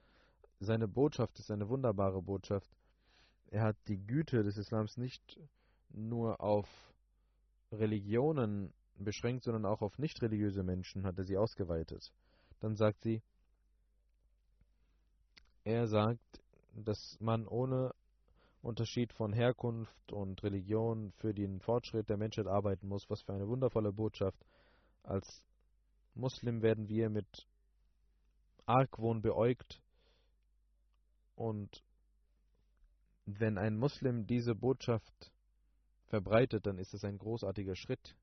[0.60, 2.70] Seine Botschaft ist eine wunderbare Botschaft.
[3.50, 5.38] Er hat die Güte des Islams nicht
[5.90, 6.68] nur auf
[7.72, 12.12] Religionen beschränkt, sondern auch auf nicht religiöse Menschen hat er sie ausgeweitet.
[12.60, 13.22] Dann sagt sie,
[15.64, 16.40] er sagt,
[16.74, 17.94] dass man ohne
[18.62, 23.08] Unterschied von Herkunft und Religion für den Fortschritt der Menschheit arbeiten muss.
[23.08, 24.44] Was für eine wundervolle Botschaft.
[25.02, 25.44] Als
[26.14, 27.46] Muslim werden wir mit
[28.66, 29.80] Argwohn beäugt
[31.36, 31.82] und
[33.24, 35.30] wenn ein Muslim diese Botschaft
[36.06, 38.16] verbreitet, dann ist es ein großartiger Schritt.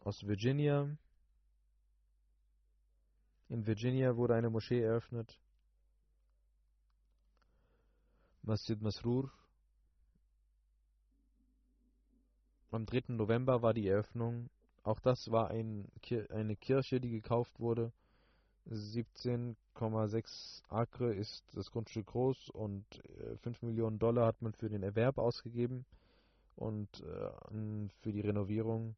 [0.00, 0.96] Aus Virginia.
[3.48, 5.38] In Virginia wurde eine Moschee eröffnet.
[8.46, 9.30] Masjid Masrur.
[12.70, 13.14] Am 3.
[13.14, 14.48] November war die Eröffnung
[14.86, 15.90] auch das war ein,
[16.30, 17.92] eine Kirche, die gekauft wurde.
[18.70, 22.84] 17,6 Acre ist das Grundstück groß und
[23.42, 25.84] 5 äh, Millionen Dollar hat man für den Erwerb ausgegeben
[26.54, 28.94] und äh, für die Renovierung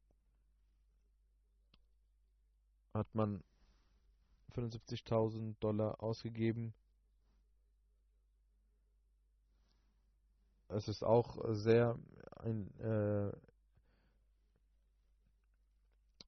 [2.93, 3.43] hat man
[4.53, 6.75] 75.000 Dollar ausgegeben.
[10.69, 11.97] Es ist auch sehr
[12.37, 13.27] ein, äh,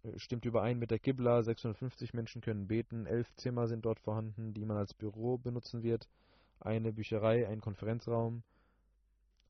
[0.03, 1.43] äh, stimmt überein mit der Qibla.
[1.43, 3.05] 650 Menschen können beten.
[3.05, 6.09] Elf Zimmer sind dort vorhanden, die man als Büro benutzen wird.
[6.59, 8.43] Eine Bücherei, ein Konferenzraum,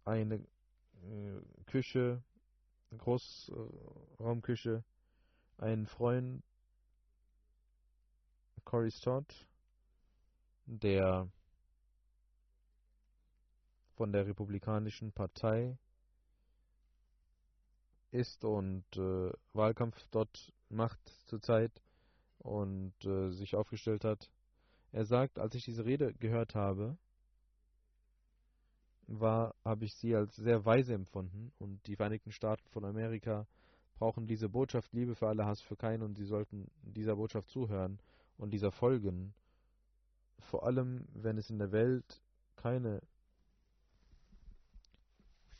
[0.05, 2.21] eine äh, Küche,
[2.97, 4.83] Großraumküche,
[5.57, 6.43] ein Freund,
[8.65, 9.47] Cory Stott,
[10.65, 11.29] der
[14.01, 15.77] von der Republikanischen Partei
[18.09, 21.83] ist und äh, Wahlkampf dort macht zurzeit
[22.39, 24.31] und äh, sich aufgestellt hat.
[24.91, 26.97] Er sagt, als ich diese Rede gehört habe,
[29.05, 33.45] war, habe ich sie als sehr weise empfunden und die Vereinigten Staaten von Amerika
[33.99, 37.99] brauchen diese Botschaft Liebe für alle, Hass für keinen und sie sollten dieser Botschaft zuhören
[38.39, 39.35] und dieser folgen.
[40.39, 42.19] Vor allem, wenn es in der Welt
[42.55, 43.03] keine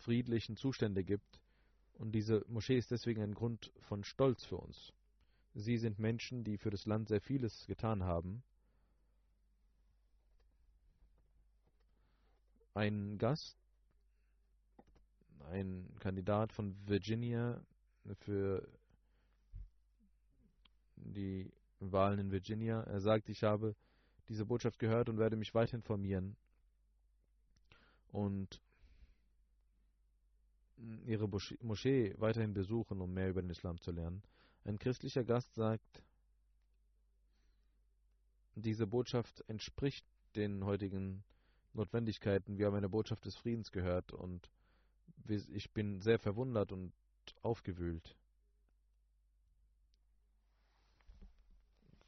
[0.02, 1.40] friedlichen Zustände gibt,
[1.94, 4.92] und diese Moschee ist deswegen ein Grund von Stolz für uns.
[5.54, 8.42] Sie sind Menschen, die für das Land sehr vieles getan haben.
[12.74, 13.56] Ein Gast,
[15.52, 17.62] ein Kandidat von Virginia
[18.22, 18.68] für
[20.96, 23.76] die Wahlen in Virginia, er sagt, ich habe
[24.30, 26.36] diese Botschaft gehört und werde mich weiter informieren.
[28.12, 28.62] Und
[31.06, 34.22] ihre Moschee weiterhin besuchen, um mehr über den Islam zu lernen.
[34.64, 36.04] Ein christlicher Gast sagt,
[38.56, 40.06] diese Botschaft entspricht
[40.36, 41.24] den heutigen
[41.74, 42.58] Notwendigkeiten.
[42.58, 44.50] Wir haben eine Botschaft des Friedens gehört und
[45.28, 46.92] ich bin sehr verwundert und
[47.42, 48.16] aufgewühlt.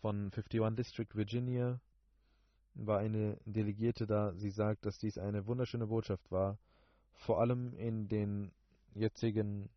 [0.02, 1.80] Von 51 District Virginia
[2.76, 4.34] war eine Delegierte da.
[4.36, 6.58] Sie sagt, dass dies eine wunderschöne Botschaft war,
[7.14, 8.52] vor allem in den
[8.96, 9.70] jetzigen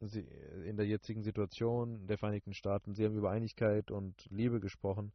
[0.00, 2.94] in der jetzigen Situation der Vereinigten Staaten.
[2.94, 5.12] Sie haben über Einigkeit und Liebe gesprochen,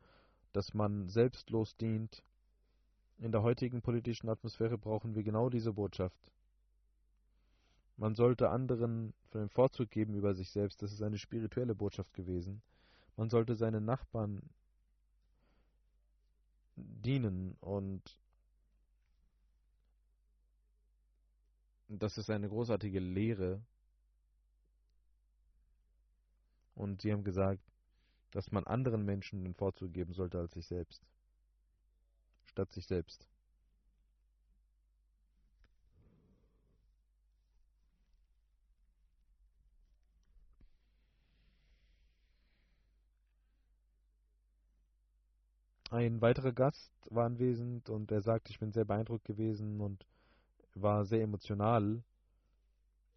[0.52, 2.24] dass man selbstlos dient.
[3.20, 6.34] In der heutigen politischen Atmosphäre brauchen wir genau diese Botschaft.
[7.96, 10.82] Man sollte anderen den Vorzug geben über sich selbst.
[10.82, 12.62] Das ist eine spirituelle Botschaft gewesen.
[13.16, 14.42] Man sollte seinen Nachbarn
[16.76, 18.18] dienen und
[22.00, 23.62] Das ist eine großartige Lehre.
[26.76, 27.62] Und sie haben gesagt,
[28.32, 31.06] dass man anderen Menschen den Vorzug geben sollte als sich selbst.
[32.46, 33.28] Statt sich selbst.
[45.92, 50.04] Ein weiterer Gast war anwesend und er sagte, ich bin sehr beeindruckt gewesen und
[50.76, 52.04] war sehr emotional.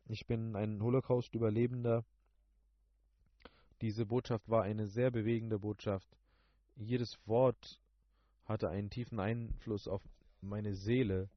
[0.06, 2.04] Ich bin ein Holocaust-Überlebender.
[3.80, 6.08] Diese Botschaft war eine sehr bewegende Botschaft.
[6.76, 7.80] Jedes Wort
[8.44, 10.02] hatte einen tiefen Einfluss auf
[10.40, 11.28] meine Seele.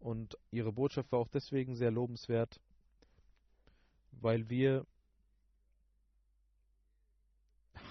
[0.00, 2.60] Und ihre Botschaft war auch deswegen sehr lobenswert,
[4.12, 4.86] weil wir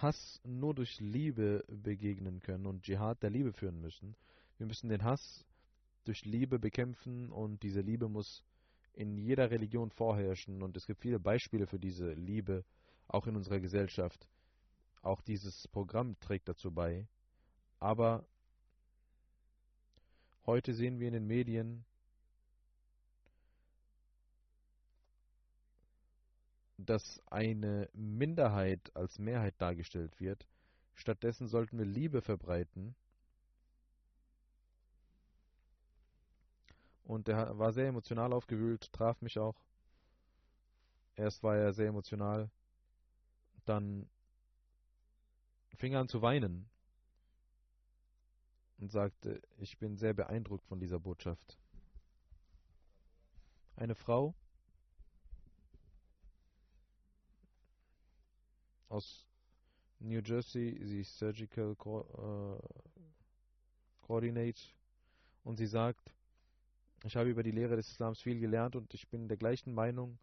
[0.02, 4.16] Hass nur durch Liebe begegnen können und Dschihad der Liebe führen müssen.
[4.58, 5.46] Wir müssen den Hass
[6.04, 8.44] durch Liebe bekämpfen und diese Liebe muss
[8.94, 12.64] in jeder Religion vorherrschen und es gibt viele Beispiele für diese Liebe,
[13.08, 14.28] auch in unserer Gesellschaft.
[15.02, 17.08] Auch dieses Programm trägt dazu bei.
[17.80, 18.26] Aber
[20.46, 21.86] heute sehen wir in den Medien,
[26.78, 30.48] dass eine Minderheit als Mehrheit dargestellt wird.
[30.94, 32.96] Stattdessen sollten wir Liebe verbreiten
[37.04, 39.56] Und er war sehr emotional aufgewühlt, traf mich auch.
[41.16, 42.50] Erst war er sehr emotional.
[43.66, 44.10] Dann
[45.76, 46.70] fing er an zu weinen
[48.80, 51.58] und sagte, ich bin sehr beeindruckt von dieser Botschaft.
[53.76, 54.36] Eine Frau
[58.90, 59.28] aus
[60.00, 62.84] New Jersey, sie ist Surgical Co äh,
[64.02, 64.62] Coordinate
[65.44, 66.14] und sie sagt,
[67.04, 70.18] ich habe über die Lehre des Islams viel gelernt und ich bin der gleichen Meinung,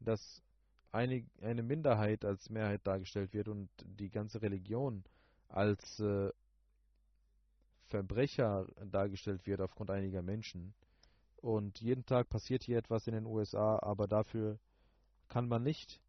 [0.00, 0.42] dass
[0.90, 5.04] eine, eine Minderheit als Mehrheit dargestellt wird und die ganze Religion
[5.48, 6.30] als äh,
[7.86, 10.74] Verbrecher dargestellt wird aufgrund einiger Menschen.
[11.36, 14.58] Und jeden Tag passiert hier etwas in den USA, aber dafür
[15.28, 16.00] kann man nicht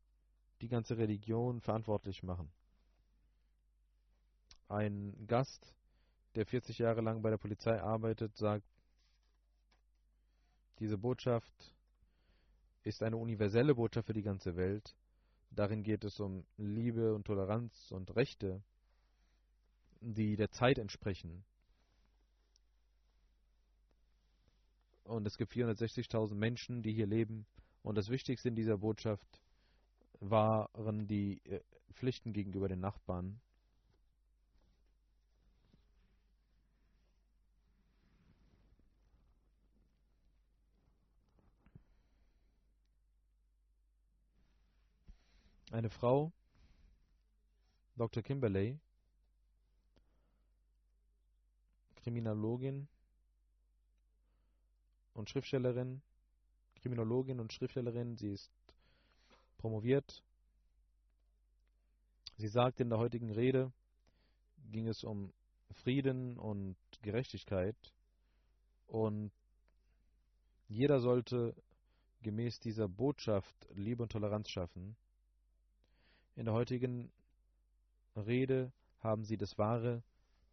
[0.61, 2.49] die ganze Religion verantwortlich machen.
[4.67, 5.73] Ein Gast,
[6.36, 8.65] der 40 Jahre lang bei der Polizei arbeitet, sagt,
[10.80, 11.73] diese Botschaft
[12.84, 14.95] ist eine universelle Botschaft für die ganze Welt.
[15.51, 18.61] Darin geht es um Liebe und Toleranz und Rechte,
[20.01, 21.43] die der Zeit entsprechen.
[25.05, 27.45] Und es gibt 460.000 Menschen, die hier leben.
[27.84, 29.41] Und das Wichtigste in dieser Botschaft
[30.19, 31.61] waren die äh,
[31.93, 33.39] Pflichten gegenüber den Nachbarn.
[45.76, 46.32] Eine Frau,
[47.97, 48.23] Dr.
[48.23, 48.80] Kimberley,
[51.97, 52.88] Kriminologin
[55.15, 56.01] und Schriftstellerin,
[56.76, 58.53] Kriminologin und Schriftstellerin, sie ist
[59.57, 60.23] promoviert.
[62.38, 63.73] Sie sagt in der heutigen Rede,
[64.71, 65.34] ging es um
[65.71, 67.76] Frieden und Gerechtigkeit
[68.88, 69.34] und
[70.69, 71.53] jeder sollte
[72.21, 74.95] gemäß dieser Botschaft Liebe und Toleranz schaffen.
[76.36, 77.12] In der heutigen
[78.16, 80.04] Rede haben sie das wahre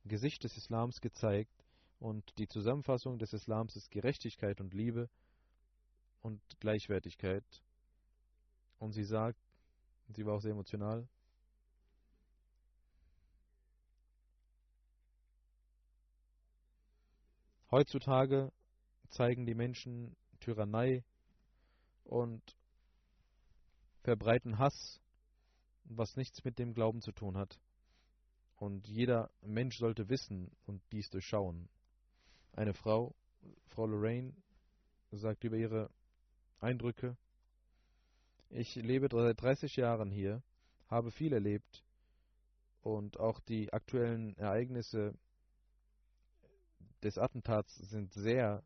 [0.05, 1.65] Gesicht des Islams gezeigt
[1.99, 5.09] und die Zusammenfassung des Islams ist Gerechtigkeit und Liebe
[6.23, 7.45] und Gleichwertigkeit.
[8.79, 9.39] Und sie sagt,
[10.09, 11.07] sie war auch sehr emotional,
[17.73, 18.53] Heutzutage
[19.09, 21.03] zeigen die Menschen Tyrannei
[22.05, 22.43] und
[24.03, 25.01] verbreiten Hass
[25.85, 27.59] was nichts mit dem Glauben zu tun hat.
[28.57, 31.69] Und jeder Mensch sollte wissen und dies durchschauen.
[32.53, 33.15] Eine Frau,
[33.67, 34.33] Frau Lorraine,
[35.11, 35.91] sagt über ihre
[36.61, 37.17] Eindrücke,
[38.51, 40.43] ich lebe seit 30 Jahren hier,
[40.89, 41.83] habe viel erlebt
[42.83, 45.15] und auch die aktuellen Ereignisse
[47.03, 48.63] des Attentats sind sehr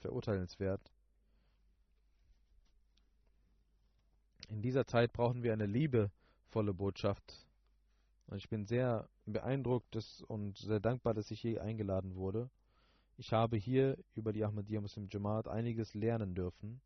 [0.00, 0.92] verurteilenswert.
[4.50, 7.46] In dieser Zeit brauchen wir eine liebevolle Botschaft.
[8.26, 9.96] Und ich bin sehr beeindruckt
[10.26, 12.50] und sehr dankbar, dass ich hier eingeladen wurde.
[13.16, 16.80] Ich habe hier über die Ahmadiyya Muslim Jamaat einiges lernen dürfen.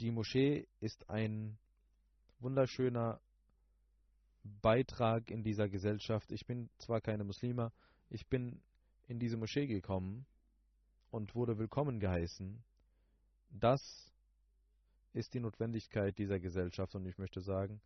[0.00, 1.56] Die Moschee ist ein
[2.40, 3.20] wunderschöner
[4.60, 6.30] Beitrag in dieser Gesellschaft.
[6.32, 7.72] Ich bin zwar keine Muslima,
[8.10, 8.60] ich bin
[9.06, 10.26] in diese Moschee gekommen
[11.10, 12.62] und wurde willkommen geheißen.
[13.50, 14.07] Das
[15.12, 17.80] ist die Notwendigkeit dieser Gesellschaft und ich möchte sagen,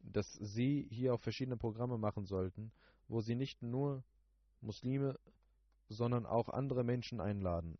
[0.00, 2.70] dass Sie hier auch verschiedene Programme machen sollten,
[3.08, 4.02] wo Sie nicht nur
[4.60, 5.18] Muslime,
[5.88, 7.78] sondern auch andere Menschen einladen.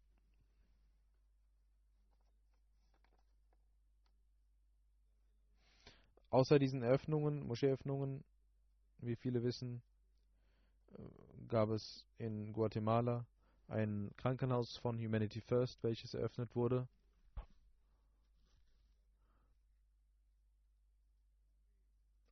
[6.30, 8.24] Außer diesen Eröffnungen, Moscheeöffnungen,
[8.98, 9.82] wie viele wissen,
[10.92, 11.02] äh,
[11.48, 13.24] gab es in Guatemala
[13.68, 16.88] ein Krankenhaus von Humanity First, welches eröffnet wurde.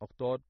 [0.05, 0.43] Auch dort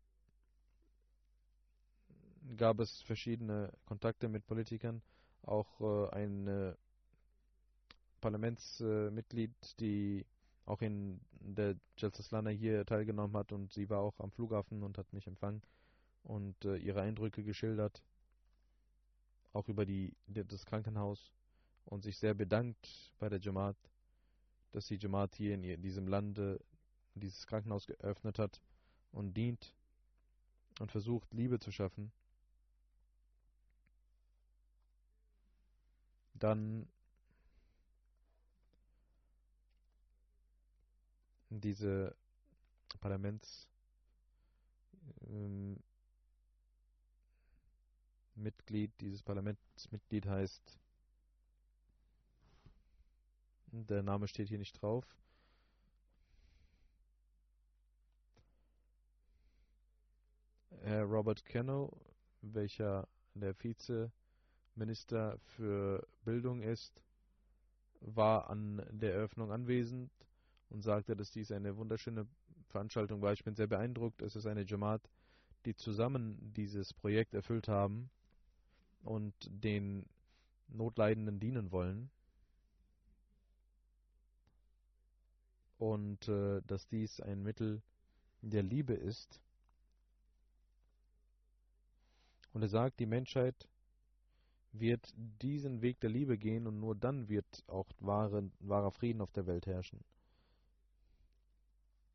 [2.56, 5.00] gab es verschiedene Kontakte mit Politikern,
[5.42, 6.74] auch äh, ein äh,
[8.20, 10.26] Parlamentsmitglied, die
[10.66, 15.12] auch in der Jalsaslana hier teilgenommen hat und sie war auch am Flughafen und hat
[15.12, 15.62] mich empfangen
[16.24, 18.02] und äh, ihre Eindrücke geschildert,
[19.52, 21.30] auch über die, das Krankenhaus
[21.84, 23.76] und sich sehr bedankt bei der Jamaat,
[24.72, 26.58] dass die Jamaat hier in diesem Lande
[27.14, 28.60] dieses Krankenhaus geöffnet hat
[29.14, 29.72] und dient
[30.80, 32.12] und versucht, Liebe zu schaffen,
[36.34, 36.88] dann
[41.50, 42.16] diese
[43.00, 43.70] Parlamentsmitglied
[45.30, 45.82] ähm,
[49.00, 50.80] dieses Parlamentsmitglied heißt,
[53.68, 55.04] der Name steht hier nicht drauf,
[60.82, 61.90] Herr Robert Kenno,
[62.42, 67.00] welcher der Vizeminister für Bildung ist,
[68.00, 70.10] war an der Eröffnung anwesend
[70.70, 72.26] und sagte, dass dies eine wunderschöne
[72.68, 73.32] Veranstaltung war.
[73.32, 74.22] Ich bin sehr beeindruckt.
[74.22, 75.08] Es ist eine Jamaat,
[75.64, 78.10] die zusammen dieses Projekt erfüllt haben
[79.02, 80.06] und den
[80.68, 82.10] Notleidenden dienen wollen.
[85.78, 87.82] Und äh, dass dies ein Mittel
[88.42, 89.40] der Liebe ist
[92.54, 93.68] Und er sagt, die Menschheit
[94.72, 99.32] wird diesen Weg der Liebe gehen und nur dann wird auch wahre, wahrer Frieden auf
[99.32, 100.04] der Welt herrschen.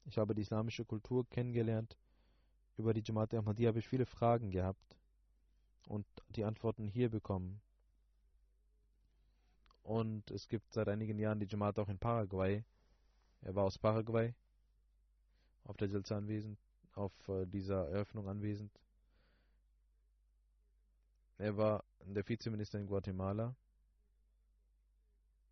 [0.05, 1.97] Ich habe die islamische Kultur kennengelernt.
[2.77, 4.97] Über die Jamaat Ahmadiyya habe ich viele Fragen gehabt
[5.87, 7.61] und die Antworten hier bekommen.
[9.83, 12.63] Und es gibt seit einigen Jahren die Jamaat auch in Paraguay.
[13.41, 14.33] Er war aus Paraguay
[15.65, 16.57] auf der Jalsa anwesend,
[16.95, 18.71] auf äh, dieser Eröffnung anwesend.
[21.39, 23.55] Er war der Vizeminister in Guatemala,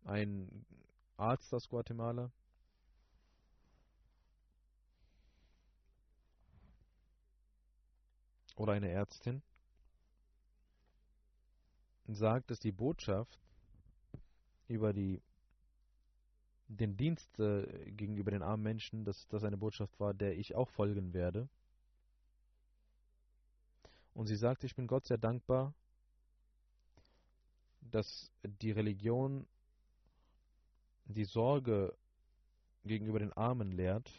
[0.04, 0.66] ein
[1.16, 2.30] Arzt aus Guatemala.
[8.56, 9.40] Oder eine Ärztin
[12.06, 13.40] sagt, dass die Botschaft
[14.66, 15.22] über die,
[16.66, 20.68] den Dienst äh, gegenüber den armen Menschen, dass das eine Botschaft war, der ich auch
[20.68, 21.48] folgen werde.
[24.18, 25.72] Und sie sagt, ich bin Gott sehr dankbar,
[27.82, 29.46] dass die Religion
[31.04, 31.96] die Sorge
[32.84, 34.10] gegenüber den Armen lehrt.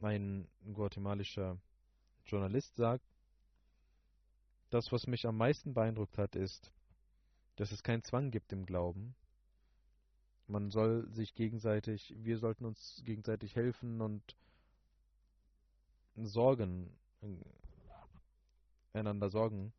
[0.00, 1.60] Ein guatemalischer
[2.26, 3.06] Journalist sagt,
[4.70, 6.72] das, was mich am meisten beeindruckt hat, ist,
[7.54, 9.14] dass es keinen Zwang gibt im Glauben.
[10.50, 14.34] Man soll sich gegenseitig, wir sollten uns gegenseitig helfen und
[16.16, 16.90] sorgen,
[18.92, 19.72] einander sorgen,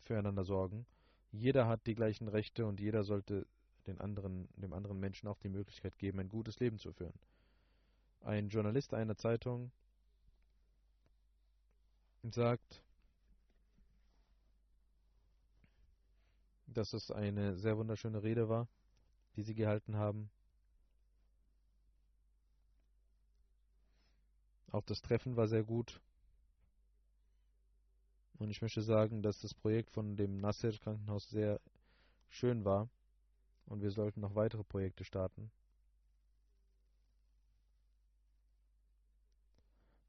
[0.00, 0.86] füreinander sorgen.
[1.30, 3.46] Jeder hat die gleichen Rechte und jeder sollte
[3.86, 7.14] den anderen, dem anderen Menschen auch die Möglichkeit geben, ein gutes Leben zu führen.
[8.22, 9.70] Ein Journalist einer Zeitung
[12.24, 12.82] sagt,
[16.66, 18.66] dass es eine sehr wunderschöne Rede war,
[19.38, 20.28] die sie gehalten haben.
[24.72, 26.00] Auch das Treffen war sehr gut.
[28.40, 31.60] Und ich möchte sagen, dass das Projekt von dem Nasser Krankenhaus sehr
[32.28, 32.88] schön war.
[33.66, 35.52] Und wir sollten noch weitere Projekte starten.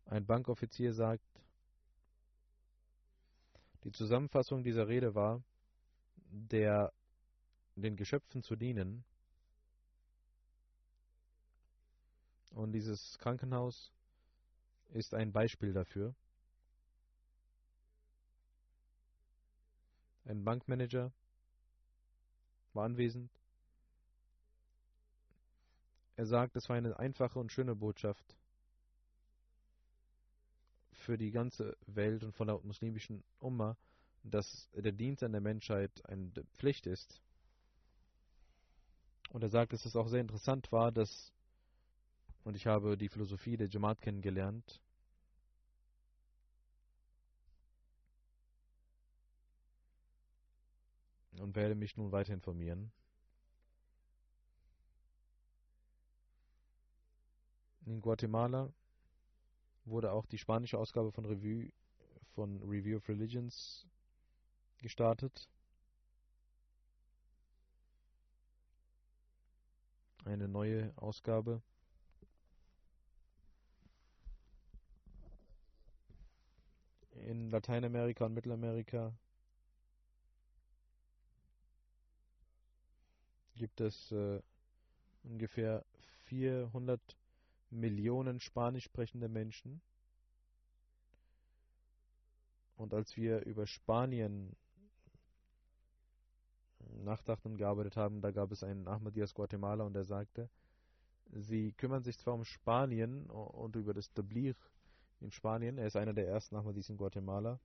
[0.05, 1.29] Ein Bankoffizier sagt,
[3.83, 5.43] die Zusammenfassung dieser Rede war,
[6.31, 6.91] der
[7.75, 9.05] den Geschöpfen zu dienen.
[12.51, 13.91] Und dieses Krankenhaus
[14.89, 16.15] ist ein Beispiel dafür.
[20.25, 21.11] Ein Bankmanager
[22.73, 23.31] war anwesend.
[26.15, 28.35] Er sagt, es war eine einfache und schöne Botschaft
[30.91, 33.77] für die ganze Welt und von der muslimischen Umma,
[34.23, 37.21] dass der Dienst an der Menschheit eine Pflicht ist.
[39.29, 41.31] Und er sagt, dass es auch sehr interessant war, dass,
[42.49, 44.81] und ich habe die Philosophie der Jamaat kennengelernt,
[51.37, 52.91] und werde mich nun weiter informieren.
[57.85, 58.73] In Guatemala
[59.85, 61.71] wurde auch die spanische Ausgabe von Revue
[62.33, 63.85] von Review of Religions
[64.79, 65.47] gestartet.
[70.25, 71.61] Eine neue Ausgabe.
[77.29, 79.13] In Lateinamerika und Mittelamerika
[83.55, 84.41] gibt es äh,
[85.21, 85.85] ungefähr
[86.25, 86.99] 400
[87.69, 89.79] Millionen spanisch sprechende Menschen.
[92.77, 94.55] Und als wir über Spanien
[97.03, 100.49] nachdachten und gearbeitet haben, da gab es einen Ahmadiyas Guatemala und der sagte,
[101.31, 104.55] sie kümmern sich zwar um Spanien und über das Tablir
[105.21, 107.59] in Spanien, er ist einer der ersten Ahmadis in Guatemala,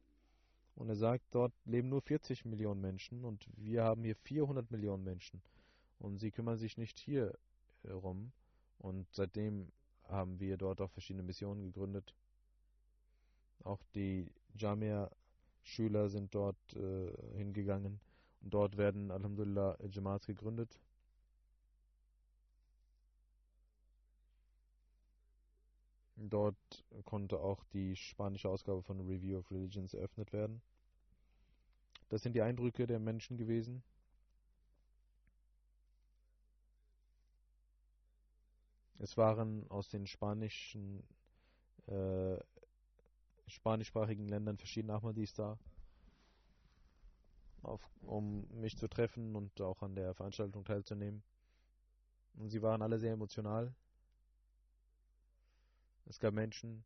[0.77, 5.05] und er sagt, dort leben nur 40 Millionen Menschen und wir haben hier 400 Millionen
[5.05, 5.41] Menschen.
[6.01, 7.39] Und sie kümmern sich nicht hier
[7.83, 8.33] herum
[8.79, 9.71] und seitdem
[10.09, 12.15] haben wir dort auch verschiedene Missionen gegründet.
[13.63, 18.01] Auch die Jamia-Schüler sind dort äh, hingegangen.
[18.43, 20.79] Und dort werden Alhamdulillah Jamaats gegründet.
[26.31, 30.63] Dort konnte auch die spanische Ausgabe von Review of Religions eröffnet werden.
[32.09, 33.83] Das sind die Eindrücke der Menschen gewesen.
[38.99, 41.03] Es waren aus den spanischen,
[41.87, 42.39] äh,
[43.47, 45.59] spanischsprachigen Ländern verschiedene Ahmadis da,
[47.63, 51.23] auf, um mich zu treffen und auch an der Veranstaltung teilzunehmen.
[52.37, 53.75] Und sie waren alle sehr emotional.
[56.07, 56.85] Es gab Menschen,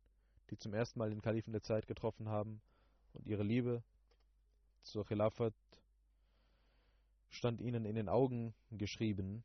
[0.49, 2.61] die zum ersten Mal den Kalifen der Zeit getroffen haben
[3.13, 3.83] und ihre Liebe
[4.83, 5.53] zur Khilafat
[7.29, 9.43] stand ihnen in den Augen geschrieben.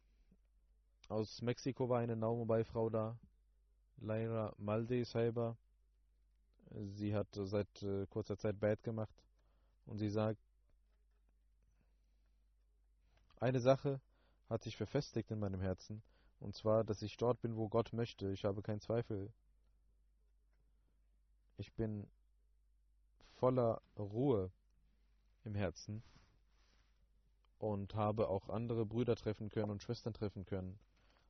[1.08, 3.18] Aus Mexiko war eine Naumobile-Frau da,
[3.98, 5.56] Laira Malde Saiba.
[6.70, 9.14] Sie hat seit äh, kurzer Zeit Bad gemacht
[9.86, 10.40] und sie sagt,
[13.44, 14.00] Eine Sache
[14.48, 16.02] hat sich verfestigt in meinem Herzen,
[16.40, 18.30] und zwar, dass ich dort bin, wo Gott möchte.
[18.30, 19.30] Ich habe keinen Zweifel.
[21.56, 22.06] Ich bin
[23.34, 24.50] voller Ruhe
[25.44, 26.02] im Herzen
[27.58, 30.78] und habe auch andere Brüder treffen können und Schwestern treffen können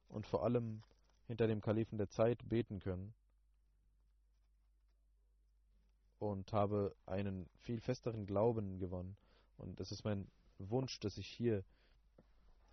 [0.09, 0.83] und vor allem
[1.27, 3.15] hinter dem Kalifen der Zeit beten können
[6.19, 9.17] und habe einen viel festeren Glauben gewonnen.
[9.57, 10.27] Und es ist mein
[10.59, 11.65] Wunsch, dass ich hier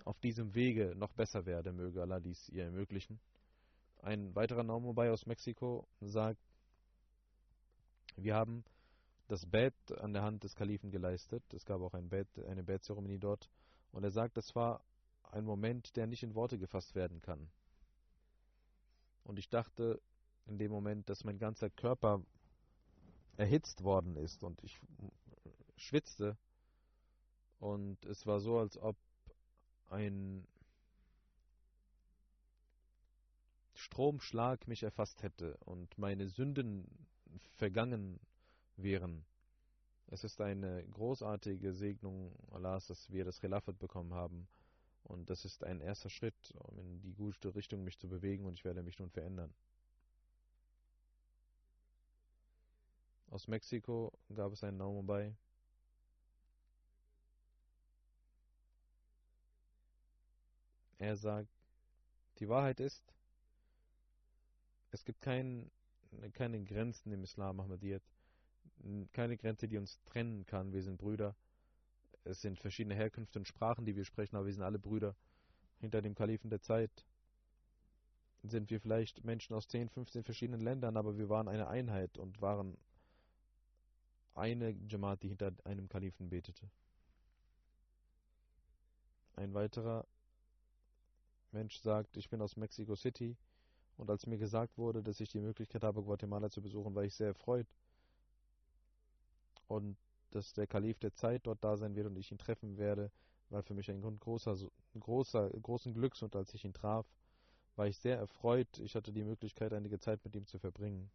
[0.05, 3.19] auf diesem Wege noch besser werde, möge Allah dies ihr ermöglichen.
[4.01, 6.41] Ein weiterer Naumobai aus Mexiko sagt,
[8.15, 8.63] wir haben
[9.27, 11.43] das Bett an der Hand des Kalifen geleistet.
[11.53, 13.49] Es gab auch ein Bett, eine Bettzeremonie dort.
[13.91, 14.83] Und er sagt, das war
[15.31, 17.49] ein Moment, der nicht in Worte gefasst werden kann.
[19.23, 20.01] Und ich dachte
[20.45, 22.21] in dem Moment, dass mein ganzer Körper
[23.37, 24.79] erhitzt worden ist und ich
[25.77, 26.37] schwitzte.
[27.59, 28.97] Und es war so, als ob
[29.87, 30.47] ein
[33.73, 37.07] Stromschlag mich erfasst hätte und meine Sünden
[37.55, 38.19] vergangen
[38.77, 39.25] wären.
[40.07, 44.47] Es ist eine großartige Segnung Allahs, dass wir das Khilafat bekommen haben.
[45.03, 48.53] Und das ist ein erster Schritt, um in die gute Richtung mich zu bewegen und
[48.55, 49.53] ich werde mich nun verändern.
[53.29, 55.33] Aus Mexiko gab es einen Naumobei.
[60.97, 61.49] Er sagt,
[62.39, 63.03] die Wahrheit ist,
[64.91, 65.71] es gibt kein,
[66.33, 68.03] keine Grenzen im Islam Ahmadiyyat,
[69.11, 70.73] keine Grenze, die uns trennen kann.
[70.73, 71.35] Wir sind Brüder.
[72.23, 75.15] Es sind verschiedene Herkünfte und Sprachen, die wir sprechen, aber wir sind alle Brüder.
[75.79, 77.05] Hinter dem Kalifen der Zeit
[78.43, 82.41] sind wir vielleicht Menschen aus 10, 15 verschiedenen Ländern, aber wir waren eine Einheit und
[82.41, 82.77] waren
[84.33, 86.69] eine Jamaat, die hinter einem Kalifen betete.
[89.35, 90.05] Ein weiterer
[91.51, 93.35] Mensch sagt, ich bin aus Mexico City
[94.01, 97.13] und als mir gesagt wurde, dass ich die Möglichkeit habe, Guatemala zu besuchen, war ich
[97.13, 97.67] sehr erfreut
[99.67, 99.95] und
[100.31, 103.11] dass der Kalif der Zeit dort da sein wird und ich ihn treffen werde,
[103.51, 104.57] war für mich ein Grund großer,
[104.99, 107.05] großer, großen Glücks und als ich ihn traf,
[107.75, 108.79] war ich sehr erfreut.
[108.79, 111.11] Ich hatte die Möglichkeit, einige Zeit mit ihm zu verbringen.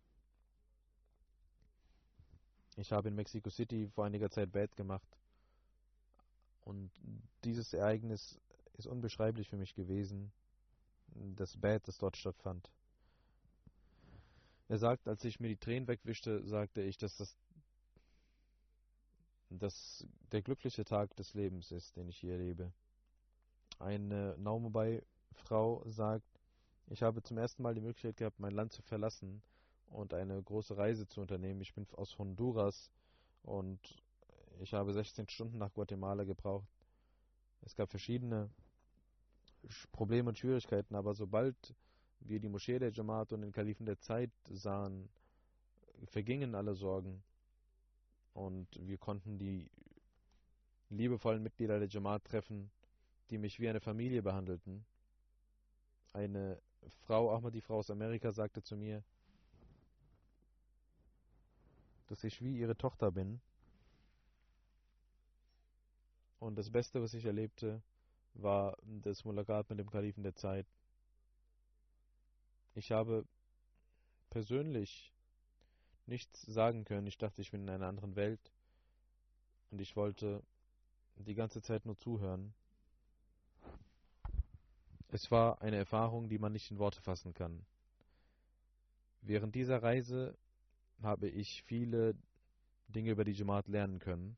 [2.76, 5.18] Ich habe in Mexico City vor einiger Zeit Bad gemacht
[6.64, 6.93] und
[7.43, 8.39] dieses Ereignis
[8.74, 10.30] ist unbeschreiblich für mich gewesen,
[11.34, 12.70] das Bad, das dort stattfand.
[14.69, 17.37] Er sagt, als ich mir die Tränen wegwischte, sagte ich, dass das
[19.51, 22.73] dass der glückliche Tag des Lebens ist, den ich hier erlebe.
[23.79, 26.27] Eine Naumobai-Frau sagt,
[26.89, 29.43] ich habe zum ersten Mal die Möglichkeit gehabt, mein Land zu verlassen
[29.87, 31.61] und eine große Reise zu unternehmen.
[31.61, 32.91] Ich bin aus Honduras
[33.43, 34.03] und
[34.61, 36.69] ich habe 16 Stunden nach Guatemala gebraucht.
[37.62, 38.51] Es gab verschiedene
[39.93, 41.75] Probleme und Schwierigkeiten, aber sobald
[42.21, 45.09] wir die Moschee der Jamaat und den Kalifen der Zeit sahen,
[46.07, 47.23] vergingen alle Sorgen
[48.35, 49.71] und wir konnten die
[50.91, 52.71] liebevollen Mitglieder der Jamaat treffen,
[53.31, 54.85] die mich wie eine Familie behandelten.
[56.12, 56.61] Eine
[57.07, 59.03] Frau, auch mal die Frau aus Amerika, sagte zu mir,
[62.07, 63.41] dass ich wie ihre Tochter bin.
[66.39, 67.83] Und das Beste, was ich erlebte,
[68.35, 70.67] war das Mulakat mit dem Kalifen der Zeit.
[72.77, 73.24] Ich habe
[74.29, 75.11] persönlich
[76.05, 77.07] nichts sagen können.
[77.07, 78.53] Ich dachte, ich bin in einer anderen Welt
[79.70, 80.43] und ich wollte
[81.16, 82.53] die ganze Zeit nur zuhören.
[85.09, 87.64] Es war eine Erfahrung, die man nicht in Worte fassen kann.
[89.22, 90.37] Während dieser Reise
[91.01, 92.14] habe ich viele
[92.89, 94.37] Dinge über die Jamaat lernen können.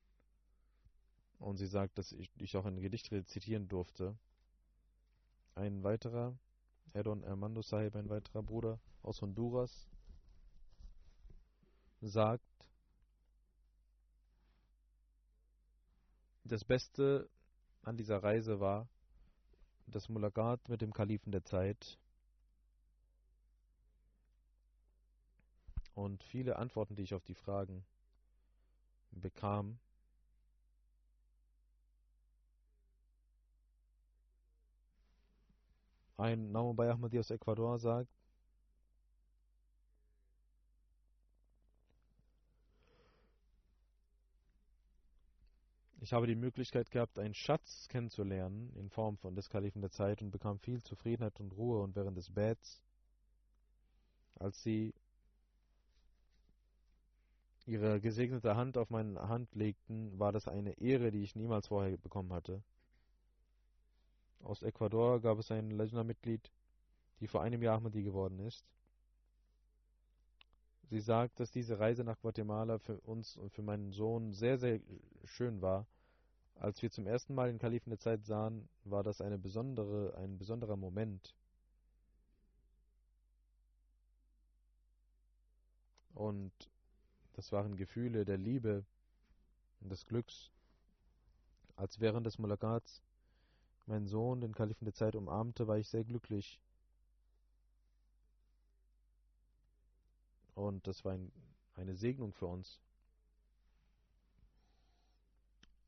[1.40, 4.16] Und sie sagt, dass ich, ich auch ein Gedicht rezitieren durfte.
[5.56, 6.38] Ein weiterer,
[6.92, 9.88] Erdon Armando Sahib, ein weiterer Bruder aus Honduras,
[12.00, 12.44] sagt,
[16.44, 17.28] das Beste
[17.82, 18.88] an dieser Reise war
[19.86, 21.98] das Mulakat mit dem Kalifen der Zeit
[25.94, 27.84] und viele Antworten, die ich auf die Fragen
[29.10, 29.78] bekam,
[36.18, 38.10] Ein Naumabay Ahmadi aus Ecuador sagt,
[46.00, 50.22] Ich habe die Möglichkeit gehabt, einen Schatz kennenzulernen in Form von des Kalifen der Zeit
[50.22, 52.82] und bekam viel Zufriedenheit und Ruhe und während des Bets,
[54.36, 54.94] als sie
[57.66, 61.96] ihre gesegnete Hand auf meine Hand legten, war das eine Ehre, die ich niemals vorher
[61.96, 62.62] bekommen hatte.
[64.42, 66.50] Aus Ecuador gab es ein Lejna-Mitglied,
[67.20, 68.64] die vor einem Jahr Ahmadi geworden ist.
[70.90, 74.80] Sie sagt, dass diese Reise nach Guatemala für uns und für meinen Sohn sehr, sehr
[75.24, 75.86] schön war.
[76.54, 80.38] Als wir zum ersten Mal den Kalifen der Zeit sahen, war das eine besondere, ein
[80.38, 81.34] besonderer Moment.
[86.14, 86.52] Und
[87.34, 88.84] das waren Gefühle der Liebe
[89.80, 90.50] und des Glücks.
[91.76, 93.02] Als während des Mulakats
[93.88, 96.60] mein Sohn den Kalifen der Zeit umarmte, war ich sehr glücklich.
[100.54, 101.32] Und das war ein,
[101.74, 102.80] eine Segnung für uns.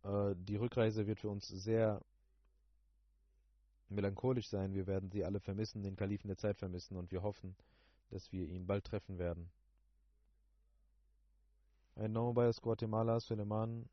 [0.03, 2.01] Äh, die Rückreise wird für uns sehr
[3.90, 4.72] melancholisch sein.
[4.72, 7.55] Wir werden sie alle vermissen, den Kalifen der Zeit vermissen und wir hoffen,
[8.11, 9.51] dass wir ihn bald treffen werden.
[11.96, 13.88] Ein Nomobay aus Guatemala, Suleiman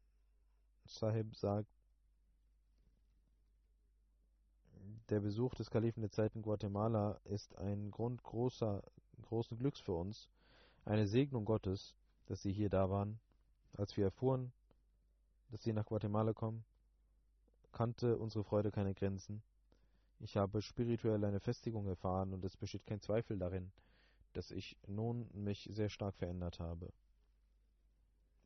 [0.86, 1.77] Sahib, sagt,
[5.10, 8.84] der Besuch des Kalifen der Zeit in Guatemala ist ein Grund großer,
[9.22, 10.30] großen Glücks für uns
[10.86, 11.96] eine Segnung Gottes,
[12.28, 13.20] dass Sie hier da waren.
[13.74, 14.52] Als wir erfuhren,
[15.50, 16.64] dass Sie nach Guatemala kommen,
[17.72, 19.44] kannte unsere Freude keine Grenzen.
[20.20, 23.72] Ich habe spirituell eine Festigung erfahren und es besteht kein Zweifel darin,
[24.34, 26.92] dass ich nun mich sehr stark verändert habe.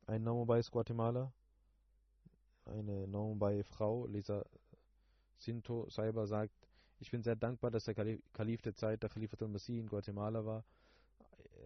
[0.06, 1.32] Ein Namobai ist Guatemala,
[2.64, 4.44] eine Namobai-Frau, Lisa
[5.42, 6.52] Sinto Saiba sagt,
[7.00, 10.64] ich bin sehr dankbar, dass der Kalif der Zeit, der Khalifatul Masih in Guatemala war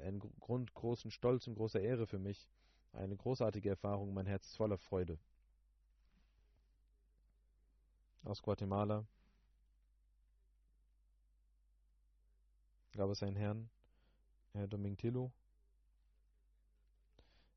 [0.03, 2.49] ein Grund großen Stolz und großer Ehre für mich.
[2.93, 5.19] Eine großartige Erfahrung, mein Herz ist voller Freude.
[8.25, 9.07] Aus Guatemala
[12.93, 13.69] gab es einen Herrn,
[14.53, 15.31] Herr Domingtillo.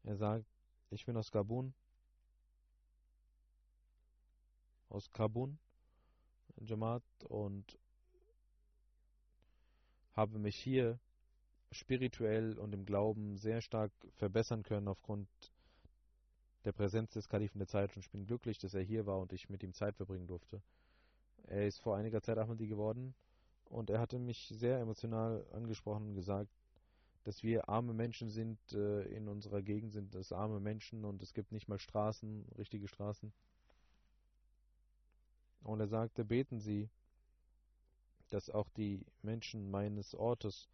[0.03, 0.45] Er sagt,
[0.91, 1.74] ich bin aus Gabun,
[4.89, 5.57] aus Kabun,
[6.66, 7.78] Jamaat, und
[10.14, 10.99] habe mich hier
[11.72, 15.28] spirituell und im Glauben sehr stark verbessern können aufgrund
[16.66, 19.32] der Präsenz des Kalifen der Zeit und ich bin glücklich, dass er hier war und
[19.34, 20.62] ich mit ihm Zeit verbringen durfte.
[21.47, 23.14] Er ist vor einiger Zeit Ahmadi geworden
[23.66, 26.49] und er hatte mich sehr emotional angesprochen und gesagt,
[27.24, 31.34] dass wir arme Menschen sind, äh, in unserer Gegend sind es arme Menschen und es
[31.34, 33.32] gibt nicht mal Straßen, richtige Straßen.
[35.62, 36.89] Und er sagte, beten Sie,
[38.30, 40.70] dass auch die Menschen meines Ortes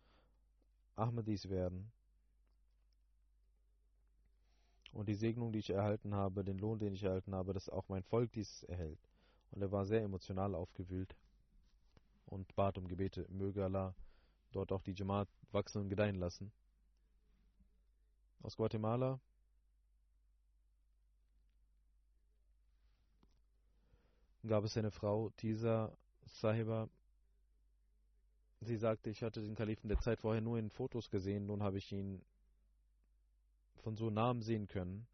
[0.96, 1.92] Ahmadis werden.
[4.94, 7.90] Und die Segnung, die ich erhalten habe, den Lohn, den ich erhalten habe, dass auch
[7.90, 9.00] mein Volk dies erhält.
[9.52, 11.16] Und er war sehr emotional aufgewühlt
[12.26, 13.94] und bat um Gebete, möge Allah
[14.52, 16.52] dort auch die Jamaat wachsen und gedeihen lassen.
[18.42, 19.20] Aus Guatemala
[24.48, 26.90] gab es eine Frau, Tisa Sahiba,
[28.62, 31.78] Sie sagte, ich hatte den Kalifen der Zeit vorher nur in Fotos gesehen, nun habe
[31.78, 32.24] ich ihn
[33.84, 35.06] von so nahem sehen können.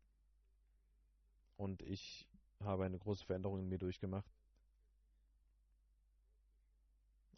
[1.58, 2.28] Und ich
[2.62, 4.32] habe eine große Veränderung in mir durchgemacht.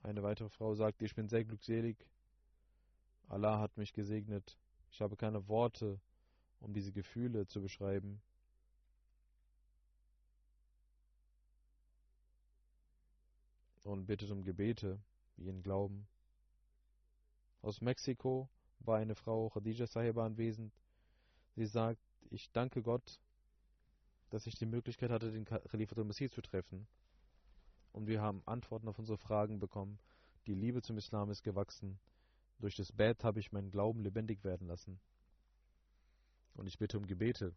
[0.04, 1.98] Eine weitere Frau sagt, ich bin sehr glückselig.
[3.28, 4.58] Allah hat mich gesegnet.
[4.92, 6.00] Ich habe keine Worte,
[6.60, 8.22] um diese Gefühle zu beschreiben.
[13.84, 15.00] Und bittet um Gebete
[15.36, 16.08] wie ihren Glauben.
[17.62, 20.74] Aus Mexiko war eine Frau Khadija Sahiba anwesend.
[21.56, 23.20] Sie sagt, ich danke Gott,
[24.30, 26.88] dass ich die Möglichkeit hatte, den Khalifat al-Masih zu treffen.
[27.92, 30.00] Und wir haben Antworten auf unsere Fragen bekommen.
[30.48, 32.00] Die Liebe zum Islam ist gewachsen.
[32.60, 35.00] Durch das Bett habe ich meinen Glauben lebendig werden lassen.
[36.56, 37.56] Und ich bitte um Gebete.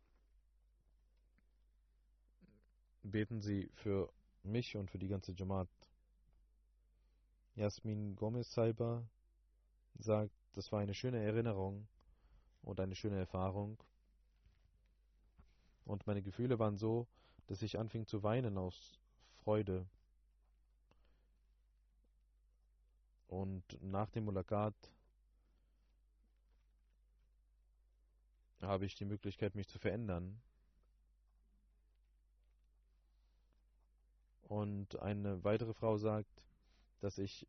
[3.03, 4.13] Beten Sie für
[4.43, 5.69] mich und für die ganze Jamaat.
[7.57, 9.09] Jasmin Gomez Saiba
[9.99, 11.89] sagt, das war eine schöne Erinnerung
[12.63, 13.83] und eine schöne Erfahrung.
[15.87, 17.07] Und meine Gefühle waren so,
[17.47, 19.01] dass ich anfing zu weinen aus
[19.39, 19.87] Freude.
[23.27, 24.75] Und nach dem Mulakat
[28.61, 30.43] habe ich die Möglichkeit, mich zu verändern.
[34.43, 36.47] Und eine weitere Frau sagt,
[37.01, 37.47] dass ich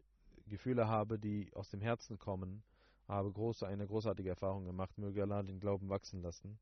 [0.47, 2.63] Gefühle habe, die aus dem Herzen kommen,
[3.07, 4.97] habe große, eine großartige Erfahrung gemacht.
[4.97, 6.59] Möge Allah den Glauben wachsen lassen.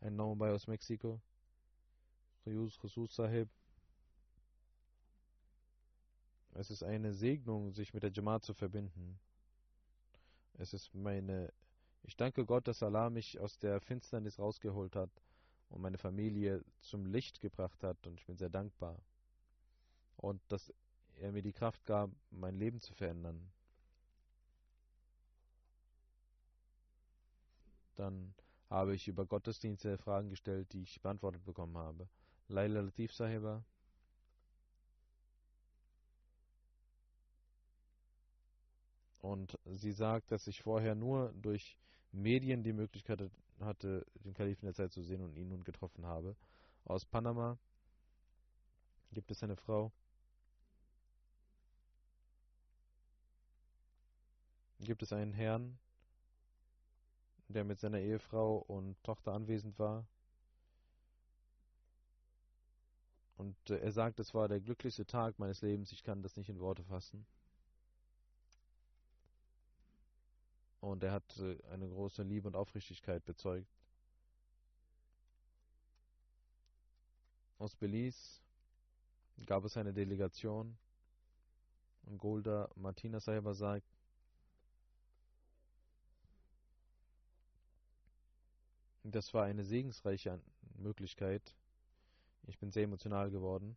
[0.00, 1.20] Ein Nomobay aus Mexiko,
[2.46, 3.48] Rius Jesus Sahib.
[6.54, 9.18] Es ist eine Segnung, sich mit der Jamaat zu verbinden.
[10.54, 11.52] Es ist meine.
[12.02, 15.10] Ich danke Gott, dass Allah mich aus der Finsternis rausgeholt hat
[15.68, 18.98] und meine Familie zum Licht gebracht hat und ich bin sehr dankbar.
[20.16, 20.72] Und dass
[21.20, 23.50] er mir die Kraft gab, mein Leben zu verändern.
[27.96, 28.34] Dann
[28.70, 32.08] habe ich über Gottesdienste Fragen gestellt, die ich beantwortet bekommen habe.
[32.48, 33.64] Laila Latif Sahiba.
[39.20, 41.76] Und sie sagt, dass ich vorher nur durch
[42.12, 46.36] Medien die Möglichkeit hatte, den Kalifen der Zeit zu sehen und ihn nun getroffen habe.
[46.84, 47.58] Aus Panama
[49.12, 49.92] gibt es eine Frau,
[54.80, 55.78] gibt es einen Herrn,
[57.48, 60.06] der mit seiner Ehefrau und Tochter anwesend war.
[63.36, 66.48] Und äh, er sagt, es war der glücklichste Tag meines Lebens, ich kann das nicht
[66.48, 67.24] in Worte fassen.
[70.80, 73.68] Und er hat äh, eine große Liebe und Aufrichtigkeit bezeugt.
[77.58, 78.40] Aus Belize
[79.46, 80.76] gab es eine Delegation
[82.06, 83.97] und Golda Martina selber sagt,
[89.10, 90.38] Das war eine segensreiche
[90.76, 91.54] Möglichkeit.
[92.46, 93.74] Ich bin sehr emotional geworden.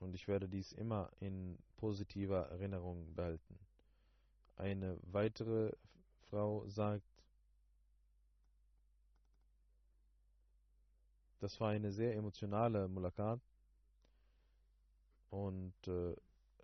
[0.00, 3.58] Und ich werde dies immer in positiver Erinnerung behalten.
[4.56, 5.72] Eine weitere
[6.30, 7.06] Frau sagt,
[11.38, 13.40] das war eine sehr emotionale Mulakat.
[15.30, 16.16] Und äh,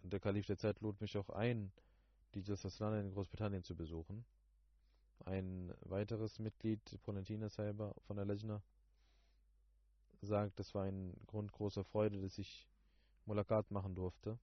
[0.02, 1.70] der Kalif der Zeit lud mich auch ein,
[2.34, 4.24] die Aslan in Großbritannien zu besuchen.
[5.24, 8.62] Ein weiteres Mitglied, Ponentina selber von der Lejna,
[10.22, 12.66] sagt, es war ein Grund großer Freude, dass ich
[13.26, 14.38] Mulakat machen durfte.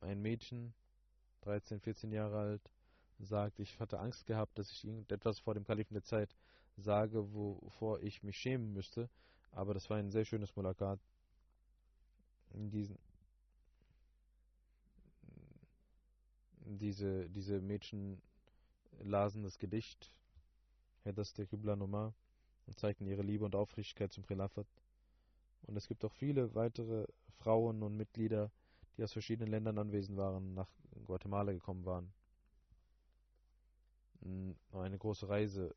[0.00, 0.74] Ein Mädchen,
[1.42, 2.72] 13, 14 Jahre alt,
[3.18, 6.34] sagt, ich hatte Angst gehabt, dass ich irgendetwas vor dem Kalifen der Zeit
[6.76, 9.08] sage, wovor ich mich schämen müsste.
[9.50, 11.00] Aber das war ein sehr schönes Mulakat.
[12.50, 12.98] In diesen
[16.76, 18.20] diese, diese Mädchen
[19.00, 20.12] lasen das Gedicht,
[21.04, 22.12] Heddas der Qibla Numar,
[22.66, 24.66] und zeigten ihre Liebe und Aufrichtigkeit zum Khilafat.
[25.62, 27.06] Und es gibt auch viele weitere
[27.38, 28.50] Frauen und Mitglieder,
[28.96, 30.68] die aus verschiedenen Ländern anwesend waren, nach
[31.04, 32.12] Guatemala gekommen waren,
[34.72, 35.74] eine große Reise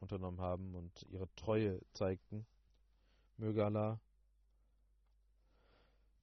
[0.00, 2.44] unternommen haben und ihre Treue zeigten.
[3.36, 4.00] Möge Allah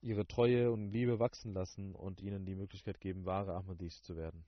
[0.00, 4.44] ihre Treue und Liebe wachsen lassen und ihnen die Möglichkeit geben, wahre Ahmadis zu werden.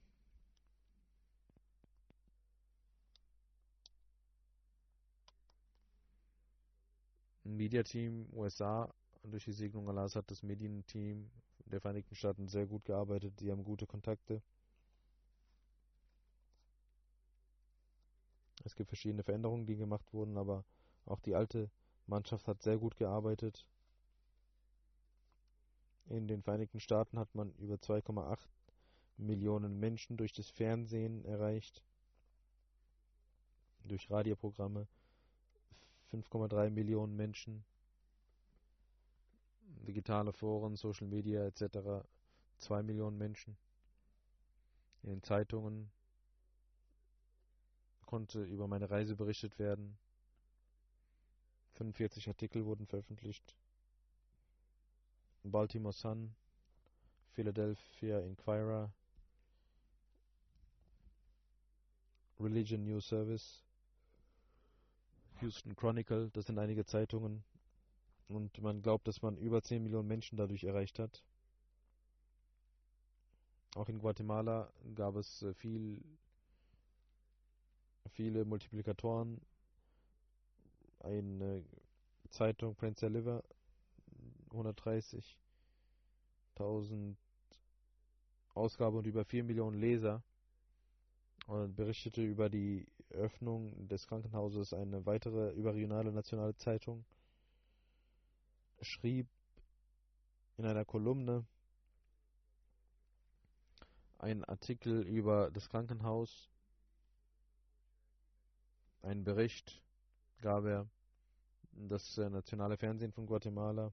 [7.44, 8.92] Media-Team USA
[9.24, 11.30] durch die Segnung Allahs hat das Medienteam
[11.66, 13.38] der Vereinigten Staaten sehr gut gearbeitet.
[13.38, 14.42] Sie haben gute Kontakte.
[18.64, 20.64] Es gibt verschiedene Veränderungen, die gemacht wurden, aber
[21.06, 21.70] auch die alte
[22.06, 23.66] Mannschaft hat sehr gut gearbeitet.
[26.10, 28.40] In den Vereinigten Staaten hat man über 2,8
[29.16, 31.84] Millionen Menschen durch das Fernsehen erreicht,
[33.84, 34.88] durch Radioprogramme
[36.10, 37.64] 5,3 Millionen Menschen,
[39.86, 42.04] digitale Foren, Social Media etc.
[42.58, 43.56] 2 Millionen Menschen.
[45.04, 45.92] In den Zeitungen
[48.04, 49.96] konnte über meine Reise berichtet werden.
[51.74, 53.54] 45 Artikel wurden veröffentlicht.
[55.44, 56.34] Baltimore Sun,
[57.32, 58.92] Philadelphia Inquirer,
[62.38, 63.62] Religion News Service,
[65.40, 67.42] Houston Chronicle, das sind einige Zeitungen.
[68.28, 71.22] Und man glaubt, dass man über 10 Millionen Menschen dadurch erreicht hat.
[73.74, 76.00] Auch in Guatemala gab es äh, viel,
[78.10, 79.40] viele Multiplikatoren.
[81.00, 81.64] Eine
[82.30, 83.42] Zeitung, Prince Liver,
[84.52, 87.16] 130.000
[88.54, 90.22] Ausgabe und über 4 Millionen Leser
[91.46, 97.04] und berichtete über die Öffnung des Krankenhauses eine weitere überregionale nationale Zeitung
[98.82, 99.28] schrieb
[100.56, 101.44] in einer Kolumne
[104.18, 106.50] einen Artikel über das Krankenhaus,
[109.02, 109.82] einen Bericht
[110.42, 110.86] gab er,
[111.72, 113.92] das nationale Fernsehen von Guatemala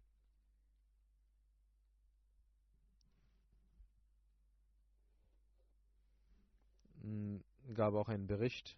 [7.73, 8.77] gab auch einen Bericht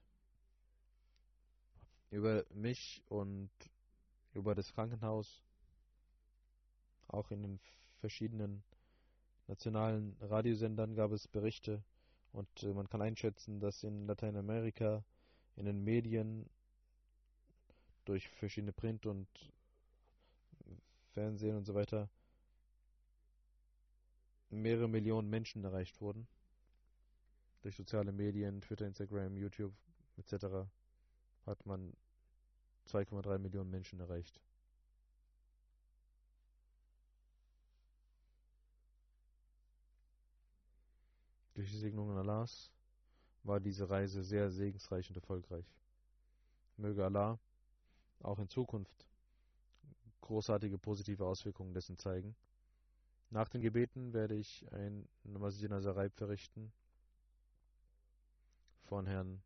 [2.12, 3.50] über mich und
[4.34, 5.44] über das Krankenhaus,
[7.08, 7.60] auch in den
[8.00, 8.64] verschiedenen
[9.48, 11.84] nationalen Radiosendern gab es Berichte
[12.32, 15.04] und äh, man kann einschätzen, dass in Lateinamerika
[15.56, 16.48] in den Medien
[18.06, 19.28] durch verschiedene Print- und
[21.14, 22.10] Fernsehen und so weiter
[24.50, 26.28] mehrere Millionen Menschen erreicht wurden.
[27.62, 29.74] Durch soziale Medien, Twitter, Instagram, YouTube
[30.18, 30.46] etc.
[31.46, 31.94] hat man
[32.88, 34.40] 2,3 Millionen Menschen erreicht.
[41.54, 42.72] Durch die Segnungen Allahs
[43.44, 45.66] war diese Reise sehr segensreich und erfolgreich.
[46.78, 47.38] Möge Allah
[48.22, 49.06] auch in Zukunft
[50.22, 52.36] großartige positive Auswirkungen dessen zeigen.
[53.30, 56.72] Nach den Gebeten werde ich ein Masjid Nazarayb verrichten
[58.90, 59.40] von Herrn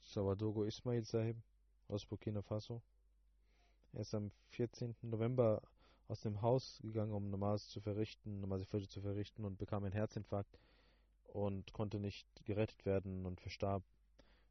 [0.00, 1.36] Sawadogo Ismail Sahib
[1.88, 2.80] aus Burkina Faso.
[3.92, 4.94] Er ist am 14.
[5.02, 5.60] November
[6.06, 10.60] aus dem Haus gegangen, um Namaz zu verrichten, Namaz zu verrichten und bekam einen Herzinfarkt
[11.24, 13.82] und konnte nicht gerettet werden und verstarb.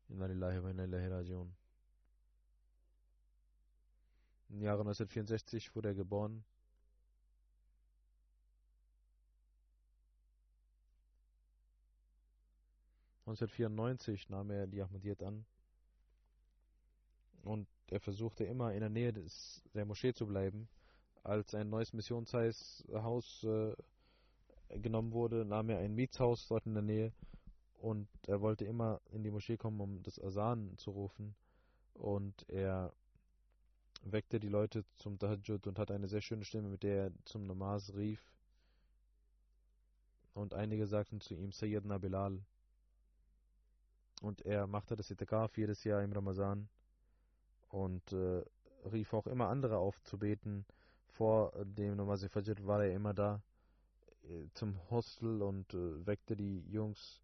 [0.09, 1.55] In Alillahi wa Ilahi Rajiun.
[4.49, 6.43] Im Jahre 1964 wurde er geboren.
[13.27, 15.45] ...1994 nahm er die Ahmadiyyat an
[17.43, 20.67] und er versuchte immer in der Nähe des, der Moschee zu bleiben.
[21.23, 23.75] Als ein neues Missionshaus äh,
[24.79, 27.13] genommen wurde, nahm er ein Mietshaus dort in der Nähe
[27.79, 31.35] und er wollte immer in die Moschee kommen, um das Asan zu rufen.
[31.93, 32.93] Und er
[34.03, 37.45] weckte die Leute zum Tahajjud und hatte eine sehr schöne Stimme, mit der er zum
[37.45, 38.21] Namaz rief.
[40.33, 42.41] Und einige sagten zu ihm Sayyidina Bilal.
[44.21, 46.67] Und er machte das Itikaf jedes Jahr im Ramazan
[47.69, 48.43] und äh,
[48.91, 50.65] rief auch immer andere auf zu beten.
[51.07, 53.41] Vor dem Namaz Fajr war er immer da
[54.23, 57.21] äh, zum Hostel und äh, weckte die Jungs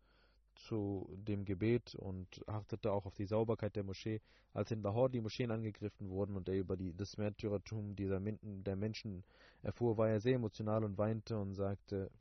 [0.55, 4.21] zu dem Gebet und achtete auch auf die Sauberkeit der Moschee.
[4.53, 8.75] Als in Lahore die Moscheen angegriffen wurden und er über die, das Märtyrertum dieser der
[8.75, 9.23] Menschen
[9.63, 12.11] erfuhr, war er sehr emotional und weinte und sagte,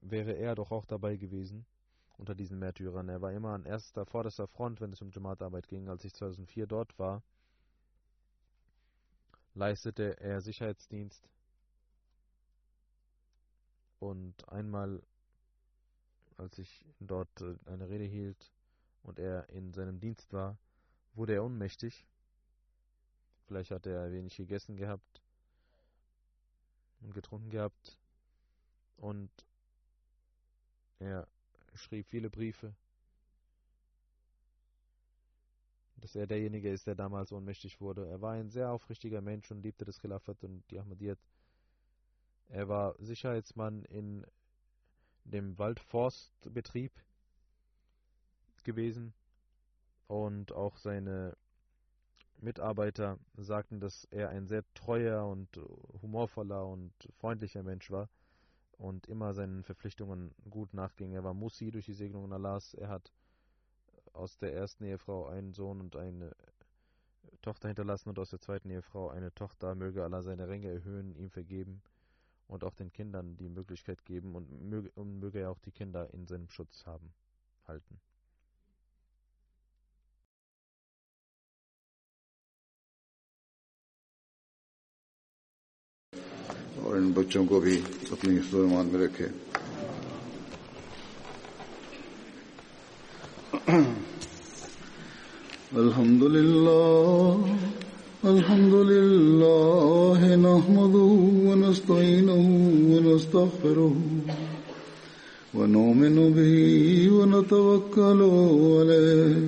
[0.00, 1.64] wäre er doch auch dabei gewesen
[2.22, 3.08] unter diesen Märtyrern.
[3.08, 5.88] Er war immer an erster, vorderster Front, wenn es um Jamaatarbeit ging.
[5.88, 7.20] Als ich 2004 dort war,
[9.54, 11.28] leistete er Sicherheitsdienst
[13.98, 15.02] und einmal
[16.36, 18.52] als ich dort äh, eine Rede hielt
[19.02, 20.56] und er in seinem Dienst war,
[21.14, 22.06] wurde er ohnmächtig.
[23.46, 25.22] Vielleicht hat er wenig gegessen gehabt
[27.00, 27.98] und getrunken gehabt.
[28.96, 29.30] Und
[31.00, 31.26] er
[31.74, 32.74] schrieb viele Briefe,
[35.96, 38.08] dass er derjenige ist, der damals ohnmächtig wurde.
[38.08, 41.18] Er war ein sehr aufrichtiger Mensch und liebte das Khilafat und die Ahmadiyyat.
[42.48, 44.26] Er war Sicherheitsmann in
[45.24, 46.92] dem Waldforstbetrieb
[48.64, 49.14] gewesen
[50.08, 51.36] und auch seine
[52.38, 55.56] Mitarbeiter sagten, dass er ein sehr treuer und
[56.02, 58.08] humorvoller und freundlicher Mensch war
[58.78, 61.12] und immer seinen Verpflichtungen gut nachging.
[61.12, 62.74] Er war Musi durch die Segnungen Allahs.
[62.74, 63.12] Er hat
[64.12, 66.34] aus der ersten Ehefrau einen Sohn und eine
[67.40, 69.74] Tochter hinterlassen und aus der zweiten Ehefrau eine Tochter.
[69.74, 71.82] Möge Allah seine Ränge erhöhen, ihm vergeben
[72.46, 76.12] und auch den Kindern die Möglichkeit geben und möge, und möge er auch die Kinder
[76.12, 77.12] in seinem Schutz haben,
[77.66, 78.00] halten.
[86.92, 87.74] اور ان بچوں کو بھی
[88.12, 89.26] اپنی سلمان میں رکھے۔
[95.82, 97.38] الحمد للہ
[98.32, 101.14] الحمد للہ نحمده
[101.46, 102.44] ونستعینه
[102.90, 103.96] ونستغفره
[105.54, 106.54] ونؤمن به
[107.16, 108.20] ونتوكل
[108.82, 109.40] عليه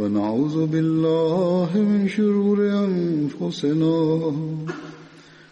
[0.00, 3.94] ونعوذ بالله من شرور أنفسنا